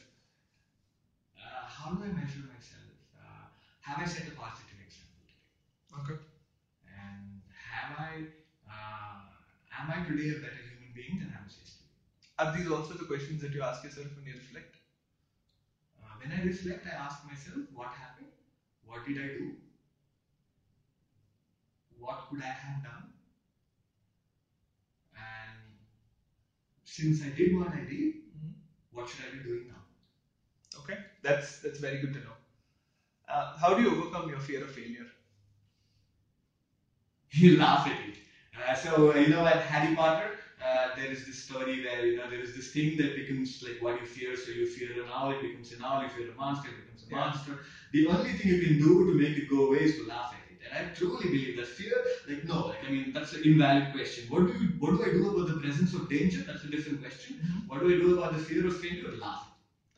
Uh, 1.35 1.65
how 1.67 1.91
do 1.91 2.03
I 2.03 2.07
measure 2.13 2.45
myself? 2.45 2.93
Uh, 3.17 3.45
have 3.81 3.99
I 3.99 4.05
set 4.05 4.27
a 4.27 4.31
positive 4.37 4.77
example 4.85 5.23
today? 5.25 5.41
Okay. 5.99 6.19
And 6.85 7.41
have 7.73 7.97
I, 7.97 8.11
uh, 8.69 9.25
am 9.81 9.89
I 9.89 10.05
today 10.05 10.29
a 10.29 10.39
better 10.45 10.61
human 10.69 10.93
being 10.93 11.17
than 11.19 11.33
I 11.33 11.43
was 11.43 11.57
yesterday? 11.57 11.89
Are 12.37 12.55
these 12.55 12.69
also 12.69 12.93
the 12.93 13.05
questions 13.05 13.41
that 13.41 13.53
you 13.53 13.63
ask 13.63 13.83
yourself 13.83 14.07
when 14.15 14.25
you 14.25 14.35
reflect? 14.35 14.77
Uh, 15.97 16.13
when 16.21 16.31
I 16.31 16.43
reflect, 16.43 16.85
I 16.85 16.95
ask 17.01 17.25
myself, 17.25 17.65
what 17.73 17.89
happened? 17.89 18.29
What 18.85 19.05
did 19.05 19.17
I 19.17 19.27
do? 19.41 19.57
What 22.01 22.27
could 22.29 22.41
I 22.41 22.53
have 22.63 22.83
done? 22.83 23.13
And 25.15 25.77
since 26.83 27.21
I 27.21 27.29
did 27.29 27.53
what 27.53 27.69
I 27.69 27.79
did, 27.83 28.13
Mhm. 28.35 28.53
what 28.91 29.07
should 29.09 29.21
I 29.25 29.29
be 29.29 29.39
doing 29.43 29.65
now? 29.67 29.83
Okay, 30.79 30.97
that's 31.21 31.59
that's 31.59 31.79
very 31.79 31.97
good 31.99 32.13
to 32.13 32.19
know. 32.19 32.35
Uh, 33.27 33.57
how 33.59 33.73
do 33.73 33.81
you 33.81 33.91
overcome 33.95 34.29
your 34.29 34.39
fear 34.39 34.63
of 34.63 34.71
failure? 34.71 35.07
you 37.31 37.57
laugh 37.57 37.85
at 37.87 37.99
it. 37.99 38.17
Uh, 38.57 38.73
so 38.75 39.13
you 39.15 39.29
know 39.29 39.45
at 39.45 39.61
Harry 39.61 39.93
Potter, 39.95 40.31
uh, 40.63 40.87
there 40.95 41.09
is 41.09 41.25
this 41.25 41.39
story 41.39 41.79
where 41.81 42.03
you 42.05 42.15
know 42.15 42.27
there 42.27 42.41
is 42.41 42.53
this 42.53 42.69
thing 42.69 42.97
that 42.97 43.15
becomes 43.15 43.61
like 43.65 43.77
what 43.81 43.97
you 43.97 44.05
fear. 44.05 44.35
So 44.35 44.49
you 44.51 44.65
fear 44.65 44.91
an 45.01 45.07
owl, 45.09 45.31
it 45.31 45.41
becomes 45.41 45.71
an 45.71 45.81
owl. 45.81 46.01
You 46.03 46.09
fear 46.09 46.29
a 46.29 46.35
monster, 46.35 46.69
it 46.69 46.75
becomes 46.83 47.03
a 47.03 47.09
Yeah. 47.09 47.17
monster. 47.17 47.57
The 47.91 48.05
only 48.07 48.33
thing 48.33 48.47
you 48.47 48.59
can 48.59 48.77
do 48.77 49.05
to 49.05 49.13
make 49.13 49.35
it 49.37 49.47
go 49.47 49.65
away 49.67 49.83
is 49.83 49.95
to 49.97 50.03
laugh 50.03 50.29
at 50.33 50.39
it. 50.39 50.40
I 50.71 50.83
truly 50.99 51.27
believe 51.29 51.55
that 51.57 51.67
fear, 51.67 52.03
like 52.27 52.43
no, 52.43 52.65
like 52.65 52.83
I 52.83 52.89
mean 52.89 53.11
that's 53.13 53.33
an 53.33 53.43
invalid 53.43 53.91
question. 53.91 54.25
What 54.29 54.47
do 54.47 54.53
you, 54.53 54.69
what 54.79 54.91
do 54.91 55.03
I 55.03 55.09
do 55.09 55.29
about 55.29 55.47
the 55.47 55.59
presence 55.59 55.93
of 55.93 56.07
danger? 56.09 56.43
That's 56.45 56.63
a 56.63 56.69
different 56.69 56.99
question. 57.01 57.35
Mhm. 57.37 57.67
What 57.67 57.81
do 57.81 57.89
I 57.89 57.95
do 57.95 58.11
about 58.17 58.31
the 58.31 58.39
fear 58.39 58.65
of 58.65 58.75
failure? 58.77 59.11
Laugh. 59.25 59.47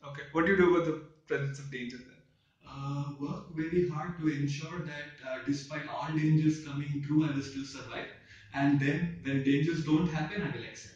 Okay, 0.02 0.22
what 0.32 0.44
do 0.44 0.52
you 0.52 0.56
do 0.56 0.68
about 0.74 0.84
the 0.84 0.98
presence 1.26 1.58
of 1.58 1.70
danger 1.70 1.98
then? 2.06 2.20
uh, 2.66 3.10
work 3.18 3.44
very 3.50 3.80
hard 3.88 4.16
to 4.18 4.26
ensure 4.28 4.80
that 4.82 5.10
uh, 5.26 5.38
despite 5.44 5.86
all 5.86 6.06
dangers 6.08 6.58
coming 6.58 7.00
through, 7.02 7.24
I 7.24 7.30
will 7.30 7.42
still 7.42 7.64
survive. 7.64 8.06
And 8.52 8.78
then 8.80 9.18
when 9.22 9.42
dangers 9.42 9.82
don't 9.84 10.06
happen, 10.08 10.42
I 10.42 10.48
will 10.50 10.64
excel. 10.64 10.92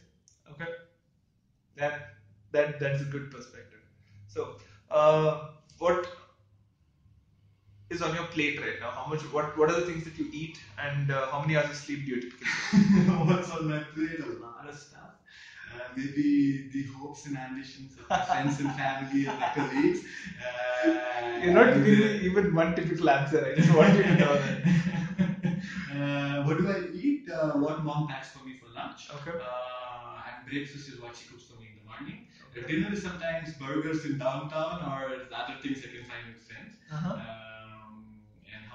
Okay, 0.50 0.66
that 1.76 1.94
that 2.50 2.78
that's 2.78 3.00
a 3.00 3.04
good 3.04 3.30
perspective. 3.30 3.80
So, 4.26 4.50
uh, 4.90 5.34
what 5.78 6.06
is 7.90 8.02
on 8.02 8.12
your 8.12 8.24
plate 8.24 8.60
right 8.60 8.78
now? 8.80 8.90
How 8.90 9.04
much? 9.04 9.22
What 9.22 9.56
what 9.56 9.70
are 9.70 9.74
the 9.74 9.82
things 9.82 10.04
that 10.04 10.18
you 10.18 10.26
eat, 10.32 10.60
and 10.78 11.10
uh, 11.10 11.26
how 11.26 11.38
many 11.38 11.56
hours 11.56 11.68
of 11.68 11.76
sleep 11.76 12.04
do 12.04 12.12
you 12.12 12.18
typically? 12.18 12.48
What's 13.28 13.50
on 13.50 13.66
my 13.66 13.80
plate? 13.94 14.20
A 14.20 14.26
lot 14.26 14.66
of 14.66 14.74
stuff. 14.74 15.10
Uh, 15.70 15.88
maybe 15.94 16.60
the 16.72 16.82
hopes 16.84 17.24
and 17.26 17.36
ambitions 17.36 17.94
of 18.08 18.24
friends 18.24 18.58
and 18.58 18.70
family 18.72 19.26
and 19.26 19.38
my 19.38 19.48
colleagues. 19.54 20.00
Uh, 20.86 21.38
You're 21.42 21.52
not 21.52 21.72
giving 21.72 22.20
even 22.20 22.52
one 22.52 22.72
typical 22.74 23.08
answer. 23.10 23.44
I 23.44 23.52
just 23.52 23.70
want 23.70 23.94
you 23.94 24.02
to 24.02 24.14
know 24.14 24.34
that. 24.36 24.58
uh, 25.90 26.40
what 26.42 26.56
do 26.58 26.68
I 26.68 26.78
eat? 26.90 27.18
Uh, 27.30 27.52
what 27.52 27.78
mom 27.78 28.04
packs 28.04 28.28
for 28.30 28.40
me 28.40 28.52
for 28.52 28.66
lunch. 28.74 29.06
Okay. 29.12 29.32
Uh, 29.38 30.20
and 30.28 30.44
breakfast 30.44 30.88
is 30.88 30.98
what 30.98 31.14
she 31.14 31.24
cooks 31.24 31.44
for 31.44 31.54
me 31.54 31.66
in 31.68 31.74
the 31.74 31.80
morning. 31.80 32.18
Uh, 32.56 32.60
dinner 32.66 32.90
is 32.90 33.00
sometimes 33.00 33.52
burgers 33.52 34.04
in 34.04 34.16
downtown 34.16 34.80
or 34.82 35.16
other 35.34 35.54
things 35.60 35.80
I 35.84 35.88
can 35.88 36.02
find 36.02 36.26
with 36.26 36.38
friends. 36.38 36.76
Uh-huh. 36.90 37.14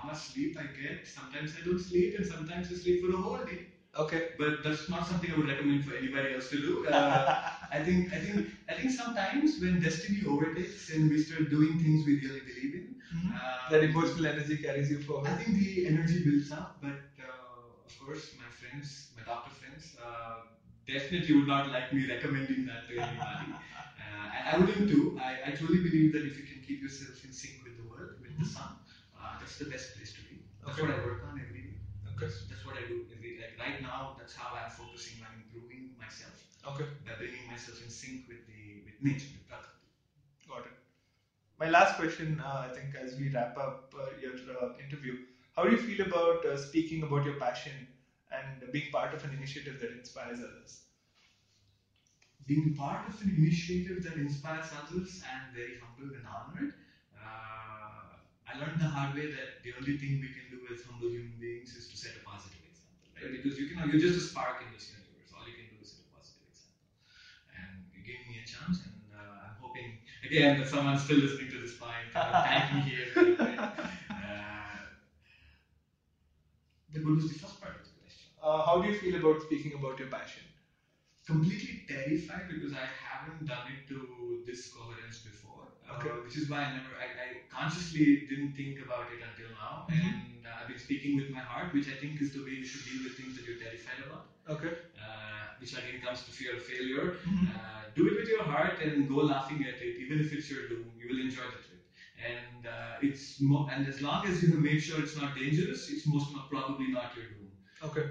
Um, 0.03 0.09
how 0.09 0.13
much 0.13 0.33
sleep 0.33 0.57
I 0.59 0.65
get. 0.81 1.07
Sometimes 1.07 1.55
I 1.59 1.63
don't 1.63 1.79
sleep, 1.79 2.13
and 2.17 2.25
sometimes 2.25 2.71
I 2.71 2.75
sleep 2.75 3.01
for 3.01 3.11
a 3.11 3.17
whole 3.17 3.43
day. 3.45 3.65
Okay. 3.97 4.21
But 4.37 4.63
that's 4.63 4.89
not 4.89 5.05
something 5.05 5.31
I 5.31 5.35
would 5.35 5.47
recommend 5.47 5.83
for 5.85 5.93
anybody 5.95 6.33
else 6.33 6.49
to 6.49 6.59
do. 6.61 6.87
Uh, 6.87 7.33
I 7.71 7.79
think, 7.83 8.13
I 8.13 8.19
think, 8.19 8.45
I 8.69 8.73
think 8.73 8.91
sometimes 8.91 9.59
when 9.59 9.79
destiny 9.79 10.23
overtakes 10.25 10.89
and 10.89 11.09
we 11.09 11.17
start 11.17 11.49
doing 11.49 11.79
things 11.79 12.05
we 12.05 12.15
really 12.17 12.41
believe 12.41 12.73
in, 12.73 12.95
Mhm. 13.13 13.35
uh, 13.35 13.69
That 13.69 13.83
emotional 13.83 14.25
energy 14.27 14.57
carries 14.57 14.89
you 14.89 14.99
forward. 14.99 15.27
I 15.29 15.35
think 15.35 15.55
the 15.55 15.85
energy 15.85 16.19
builds 16.23 16.51
up, 16.51 16.75
but 16.81 16.99
uh, 17.19 17.85
of 17.87 17.97
course, 17.99 18.33
my 18.43 18.49
friends, 18.59 19.07
my 19.17 19.23
doctor 19.23 19.51
friends, 19.51 19.95
uh, 20.07 20.39
definitely 20.87 21.33
would 21.33 21.47
not 21.47 21.67
like 21.69 21.91
me 21.93 22.05
recommending 22.07 22.65
that 22.65 22.85
to 22.87 22.97
anybody. 22.97 23.47
uh, 23.99 24.27
and 24.35 24.47
I 24.51 24.57
wouldn't 24.57 24.87
do. 24.87 25.15
I, 25.19 25.37
I 25.47 25.51
truly 25.51 25.79
believe 25.79 26.11
that 26.13 26.25
if 26.25 26.37
you 26.37 26.43
can 26.43 26.59
keep 26.61 26.81
yourself 26.81 27.23
in 27.23 27.31
sync 27.31 27.63
with 27.63 27.75
the 27.77 27.83
world, 27.83 28.13
with 28.21 28.37
the 28.37 28.45
sun, 28.45 28.75
that's 29.43 29.57
the 29.57 29.65
best 29.65 29.95
place 29.95 30.13
to 30.13 30.21
be. 30.29 30.39
That's 30.65 30.79
Okay. 30.79 30.87
what 30.87 30.99
I 30.99 31.05
work 31.05 31.23
on 31.29 31.39
every 31.45 31.61
day. 31.61 31.75
Okay. 32.07 32.25
That's, 32.25 32.45
that's 32.49 32.65
what 32.65 32.77
I 32.77 32.83
do 32.87 33.05
every 33.15 33.31
like 33.41 33.55
right 33.59 33.81
now. 33.81 34.15
That's 34.17 34.35
how 34.35 34.55
I'm 34.59 34.71
focusing 34.71 35.19
on 35.27 35.31
improving 35.41 35.91
myself 36.03 36.37
Okay. 36.71 36.87
by 37.05 37.15
bringing 37.19 37.47
myself 37.51 37.81
in 37.83 37.89
sync 37.89 38.29
with 38.29 38.47
the 38.47 38.61
with 38.85 39.01
nature, 39.07 39.31
with 39.35 39.45
Prakriti. 39.49 39.89
Got 40.47 40.65
it. 40.71 40.77
My 41.59 41.69
last 41.75 41.97
question, 41.97 42.39
uh, 42.39 42.67
I 42.67 42.73
think, 42.77 42.95
as 42.95 43.17
we 43.17 43.29
wrap 43.35 43.57
up 43.57 43.93
uh, 43.99 44.07
your 44.21 44.35
uh, 44.61 44.71
interview, 44.85 45.17
how 45.57 45.65
do 45.65 45.71
you 45.75 45.81
feel 45.89 46.07
about 46.07 46.45
uh, 46.45 46.55
speaking 46.57 47.03
about 47.03 47.25
your 47.25 47.35
passion 47.43 47.87
and 48.39 48.71
being 48.71 48.89
part 48.91 49.13
of 49.13 49.23
an 49.25 49.35
initiative 49.41 49.79
that 49.81 49.91
inspires 49.91 50.39
others? 50.39 50.79
being 52.45 52.73
part 52.75 53.07
of 53.07 53.21
an 53.21 53.33
initiative 53.37 54.03
that 54.03 54.15
inspires 54.15 54.69
others, 54.81 55.23
I'm 55.31 55.53
very 55.53 55.79
humbled 55.81 56.11
and 56.17 56.25
honored. 56.27 56.73
I 58.53 58.57
learned 58.59 58.79
the 58.79 58.85
hard 58.87 59.15
way 59.15 59.25
that 59.25 59.63
the 59.63 59.73
only 59.77 59.97
thing 59.97 60.19
we 60.21 60.29
can 60.29 60.45
do 60.49 60.61
as 60.73 60.83
humble 60.83 61.09
human 61.09 61.37
beings 61.39 61.73
is 61.75 61.87
to 61.89 61.97
set 61.97 62.13
a 62.15 62.21
positive 62.21 62.61
example, 62.61 63.09
right? 63.17 63.31
Because 63.31 63.57
you 63.57 63.65
can, 63.67 63.81
you're 63.89 63.99
just 63.99 64.17
a 64.17 64.21
spark 64.21 64.61
in 64.61 64.71
this 64.71 64.89
universe. 64.89 65.33
All 65.35 65.45
you 65.47 65.53
can 65.53 65.65
do 65.69 65.77
is 65.81 65.89
set 65.89 65.99
a 66.05 66.09
positive 66.15 66.43
example. 66.47 66.85
And 67.57 67.83
you 67.93 68.01
gave 68.03 68.21
me 68.27 68.37
a 68.37 68.45
chance, 68.45 68.79
and 68.85 68.93
uh, 69.13 69.45
I'm 69.49 69.55
hoping 69.59 69.97
again 70.23 70.55
that 70.57 70.67
someone's 70.67 71.01
still 71.01 71.17
listening 71.17 71.49
to 71.49 71.57
this 71.59 71.73
point 71.73 72.07
thank 72.13 72.71
me 72.71 72.79
here. 72.81 73.07
Uh, 74.13 74.77
but 76.91 77.03
what 77.03 77.15
was 77.15 77.27
the 77.27 77.33
first 77.33 77.59
part 77.59 77.75
of 77.75 77.83
the 77.83 77.89
question? 77.99 78.29
Uh, 78.41 78.61
how 78.61 78.77
do 78.77 78.87
you 78.87 78.93
feel 78.93 79.15
about 79.15 79.41
speaking 79.41 79.73
about 79.73 79.97
your 79.99 80.07
passion? 80.07 80.43
completely 81.25 81.79
terrified 81.87 82.47
because 82.47 82.73
I 82.73 82.85
haven't 83.01 83.45
done 83.45 83.65
it 83.67 83.87
to 83.89 84.41
this 84.45 84.65
coherence 84.67 85.17
before. 85.17 85.52
Okay. 85.91 86.09
Uh, 86.09 86.13
which 86.23 86.35
is 86.35 86.47
why 86.49 86.61
I 86.63 86.71
never, 86.71 86.89
I, 86.95 87.05
I 87.23 87.27
consciously 87.49 88.25
didn't 88.27 88.53
think 88.55 88.79
about 88.79 89.09
it 89.11 89.19
until 89.21 89.49
now. 89.51 89.85
Mhm. 89.89 90.07
And 90.09 90.45
uh, 90.45 90.59
I've 90.61 90.67
been 90.67 90.77
speaking 90.77 91.15
with 91.15 91.29
my 91.29 91.39
heart, 91.39 91.73
which 91.73 91.87
I 91.87 91.93
think 91.93 92.19
is 92.21 92.31
the 92.31 92.41
way 92.41 92.51
you 92.51 92.63
should 92.63 92.83
deal 92.83 93.01
with 93.03 93.15
things 93.15 93.35
that 93.35 93.45
you're 93.45 93.57
terrified 93.57 93.99
about. 93.99 94.25
Okay. 94.47 94.71
Uh, 94.97 95.45
which 95.57 95.73
again 95.73 95.99
comes 95.99 96.21
to 96.23 96.31
fear 96.31 96.53
of 96.55 96.61
failure. 96.61 97.13
Mhm. 97.25 97.49
Uh, 97.53 97.83
do 97.95 98.07
it 98.07 98.15
with 98.15 98.27
your 98.27 98.43
heart 98.43 98.79
and 98.79 99.07
go 99.07 99.17
laughing 99.17 99.63
at 99.63 99.81
it, 99.81 99.97
even 99.97 100.19
if 100.19 100.31
it's 100.31 100.49
your 100.49 100.65
doom. 100.67 100.95
You 100.97 101.07
will 101.09 101.19
enjoy 101.19 101.47
the 101.55 101.59
trip. 101.67 101.81
And 102.15 102.65
uh, 102.65 102.95
it's 103.01 103.39
mo- 103.39 103.65
and 103.69 103.85
as 103.85 104.01
long 104.01 104.25
as 104.25 104.41
you 104.41 104.49
have 104.51 104.59
made 104.69 104.81
sure 104.81 104.99
it's 104.99 105.15
not 105.15 105.35
dangerous, 105.35 105.87
it's 105.89 106.05
most 106.05 106.31
not, 106.33 106.47
probably 106.49 106.87
not 106.87 107.13
your 107.15 107.25
doom. 107.25 107.49
Okay. 107.81 108.05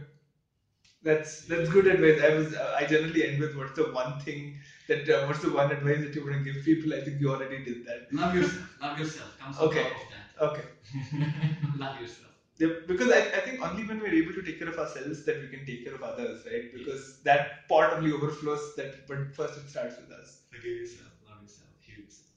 That's 1.03 1.41
that's 1.41 1.69
good 1.69 1.87
advice. 1.89 2.19
I 2.21 2.29
was 2.29 2.53
uh, 2.55 2.75
I 2.77 2.85
generally 2.85 3.25
end 3.25 3.39
with 3.39 3.55
what's 3.55 3.73
the 3.73 3.85
one 3.85 4.19
thing 4.19 4.55
that 4.89 5.09
uh, 5.09 5.21
what's 5.27 5.41
the 5.41 5.51
one 5.51 5.71
advice 5.71 6.01
that 6.01 6.15
you 6.15 6.23
want 6.23 6.35
to 6.35 6.43
give 6.53 6.63
people? 6.65 6.93
I 6.95 7.01
think 7.01 7.21
you 7.21 7.31
already 7.31 7.59
did 7.59 7.85
that. 7.85 8.01
Love 8.13 8.35
yourself. 8.35 8.67
Love 8.81 8.99
yourself. 8.99 9.37
Comes 9.39 9.59
Okay. 9.59 9.83
top 9.83 9.95
of 9.95 10.09
that. 10.09 10.27
Okay. 10.41 10.65
Love 11.77 11.97
yourself. 11.97 12.31
Yeah, 12.59 12.69
because 12.87 13.11
I, 13.11 13.19
I 13.35 13.41
think 13.41 13.61
only 13.63 13.83
when 13.85 13.99
we're 13.99 14.13
able 14.15 14.33
to 14.33 14.43
take 14.43 14.59
care 14.59 14.69
of 14.69 14.79
ourselves 14.79 15.23
that 15.25 15.41
we 15.41 15.47
can 15.49 15.65
take 15.65 15.83
care 15.83 15.95
of 15.95 16.03
others, 16.03 16.45
right? 16.45 16.63
Because 16.73 17.15
that 17.25 17.43
pot 17.69 17.93
only 17.93 18.11
overflows. 18.11 18.73
That 18.77 18.95
but 19.07 19.19
first 19.33 19.57
it 19.57 19.69
starts 19.69 19.97
with 19.97 20.11
us. 20.11 20.39
Forgive 20.51 20.77
yourself, 20.77 21.09
love 21.27 21.41
yourself, 21.41 21.71
heal 21.81 21.97
yourself. 21.99 22.29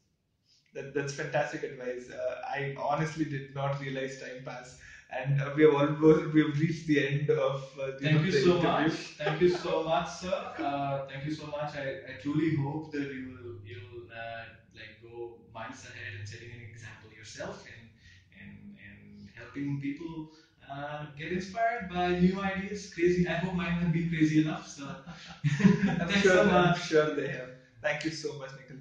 That 0.74 0.94
that's 0.94 1.14
fantastic 1.14 1.64
advice. 1.64 2.10
Uh, 2.10 2.36
I 2.48 2.74
honestly 2.78 3.26
did 3.26 3.54
not 3.54 3.80
realize 3.80 4.16
time 4.18 4.42
pass, 4.44 4.76
and 5.10 5.40
uh, 5.42 5.50
we 5.56 5.64
have 5.64 5.74
almost 5.74 6.26
we 6.34 6.42
have 6.42 6.54
reached 6.60 6.86
the 6.86 7.00
end 7.06 7.30
of 7.30 7.62
uh, 7.80 7.92
the, 8.00 8.10
Thank 8.10 8.24
you 8.24 8.32
so 8.32 8.58
interview. 8.58 8.58
much. 8.58 8.92
Thank 9.18 9.40
you 9.42 9.50
so 9.50 9.82
much, 9.82 10.08
sir. 10.10 10.36
Uh, 10.58 11.00
thank 11.08 11.24
you 11.26 11.32
so 11.32 11.46
much. 11.48 11.76
I, 11.76 11.96
I 12.08 12.14
truly 12.22 12.50
hope 12.52 12.92
that 12.92 13.08
you 13.10 13.24
will 13.28 13.54
you'll 13.64 14.04
uh, 14.12 14.44
like 14.74 14.92
go 15.02 15.34
miles 15.54 15.84
ahead 15.84 16.14
and 16.18 16.28
setting 16.28 16.52
an 16.52 16.60
example 16.62 17.10
yourself 17.12 17.64
and 17.66 17.90
and 18.40 18.74
and 18.86 19.30
helping 19.36 19.78
people 19.80 20.26
uh, 20.70 21.06
get 21.16 21.32
inspired 21.32 21.88
by 21.88 22.14
new 22.14 22.40
ideas. 22.40 22.86
Crazy. 22.86 23.26
I 23.28 23.34
hope 23.34 23.54
mine 23.54 23.74
have 23.74 23.92
been 23.92 24.08
crazy 24.08 24.38
enough. 24.40 24.66
So 24.66 24.96
I'm 26.00 26.10
sure, 26.10 26.44
so 26.44 26.50
I'm 26.50 26.74
sure 26.74 27.06
they 27.06 27.28
have. 27.28 27.50
Thank 27.82 28.04
you 28.04 28.12
so 28.12 28.34
much, 28.34 28.52
Nikhil. 28.56 28.75